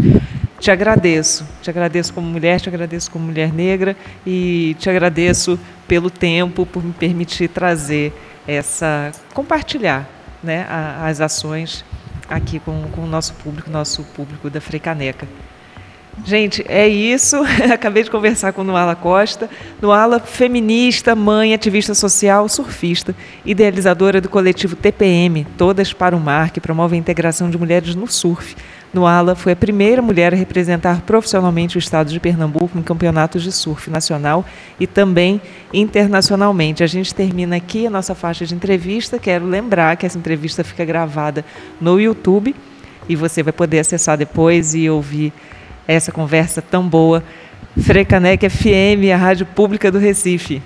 Te 0.59 0.71
agradeço, 0.71 1.45
te 1.61 1.69
agradeço 1.69 2.13
como 2.13 2.27
mulher, 2.27 2.59
te 2.59 2.67
agradeço 2.67 3.09
como 3.09 3.27
mulher 3.27 3.53
negra 3.53 3.95
e 4.25 4.75
te 4.79 4.89
agradeço 4.89 5.57
pelo 5.87 6.09
tempo, 6.09 6.65
por 6.65 6.83
me 6.83 6.91
permitir 6.91 7.47
trazer 7.47 8.11
essa 8.47 9.11
compartilhar 9.33 10.07
né, 10.41 10.67
as 11.01 11.21
ações 11.21 11.85
aqui 12.29 12.59
com, 12.59 12.89
com 12.91 13.01
o 13.01 13.07
nosso 13.07 13.33
público, 13.35 13.69
nosso 13.69 14.03
público 14.03 14.49
da 14.49 14.59
Freicaneca. 14.59 15.27
Gente, 16.25 16.63
é 16.67 16.87
isso. 16.87 17.37
Acabei 17.73 18.03
de 18.03 18.11
conversar 18.11 18.53
com 18.53 18.63
Noala 18.63 18.95
Costa, 18.95 19.49
Noala 19.81 20.19
feminista, 20.19 21.15
mãe, 21.15 21.53
ativista 21.53 21.95
social, 21.95 22.47
surfista, 22.47 23.15
idealizadora 23.43 24.21
do 24.21 24.29
coletivo 24.29 24.75
TPM, 24.75 25.45
Todas 25.57 25.91
para 25.91 26.15
o 26.15 26.19
Mar, 26.19 26.51
que 26.51 26.61
promove 26.61 26.95
a 26.95 26.99
integração 26.99 27.49
de 27.49 27.57
mulheres 27.57 27.95
no 27.95 28.07
surf. 28.07 28.55
Noala 28.93 29.33
foi 29.33 29.53
a 29.53 29.55
primeira 29.55 30.03
mulher 30.03 30.33
a 30.33 30.37
representar 30.37 31.01
profissionalmente 31.01 31.77
o 31.77 31.79
estado 31.79 32.11
de 32.11 32.19
Pernambuco 32.19 32.77
em 32.77 32.83
campeonatos 32.83 33.41
de 33.41 33.51
surf 33.51 33.89
nacional 33.89 34.45
e 34.79 34.85
também 34.85 35.41
internacionalmente. 35.73 36.83
A 36.83 36.87
gente 36.87 37.13
termina 37.13 37.55
aqui 37.55 37.87
a 37.87 37.89
nossa 37.89 38.13
faixa 38.13 38.45
de 38.45 38.53
entrevista. 38.53 39.17
Quero 39.17 39.47
lembrar 39.47 39.97
que 39.97 40.05
essa 40.05 40.17
entrevista 40.19 40.63
fica 40.63 40.85
gravada 40.85 41.43
no 41.81 41.99
YouTube 41.99 42.55
e 43.09 43.15
você 43.15 43.41
vai 43.41 43.51
poder 43.51 43.79
acessar 43.79 44.15
depois 44.15 44.75
e 44.75 44.87
ouvir 44.87 45.33
essa 45.87 46.11
conversa 46.11 46.61
tão 46.61 46.87
boa. 46.87 47.23
Frecanec 47.81 48.47
FM, 48.49 49.11
a 49.13 49.17
rádio 49.17 49.45
pública 49.45 49.91
do 49.91 49.97
Recife. 49.97 50.61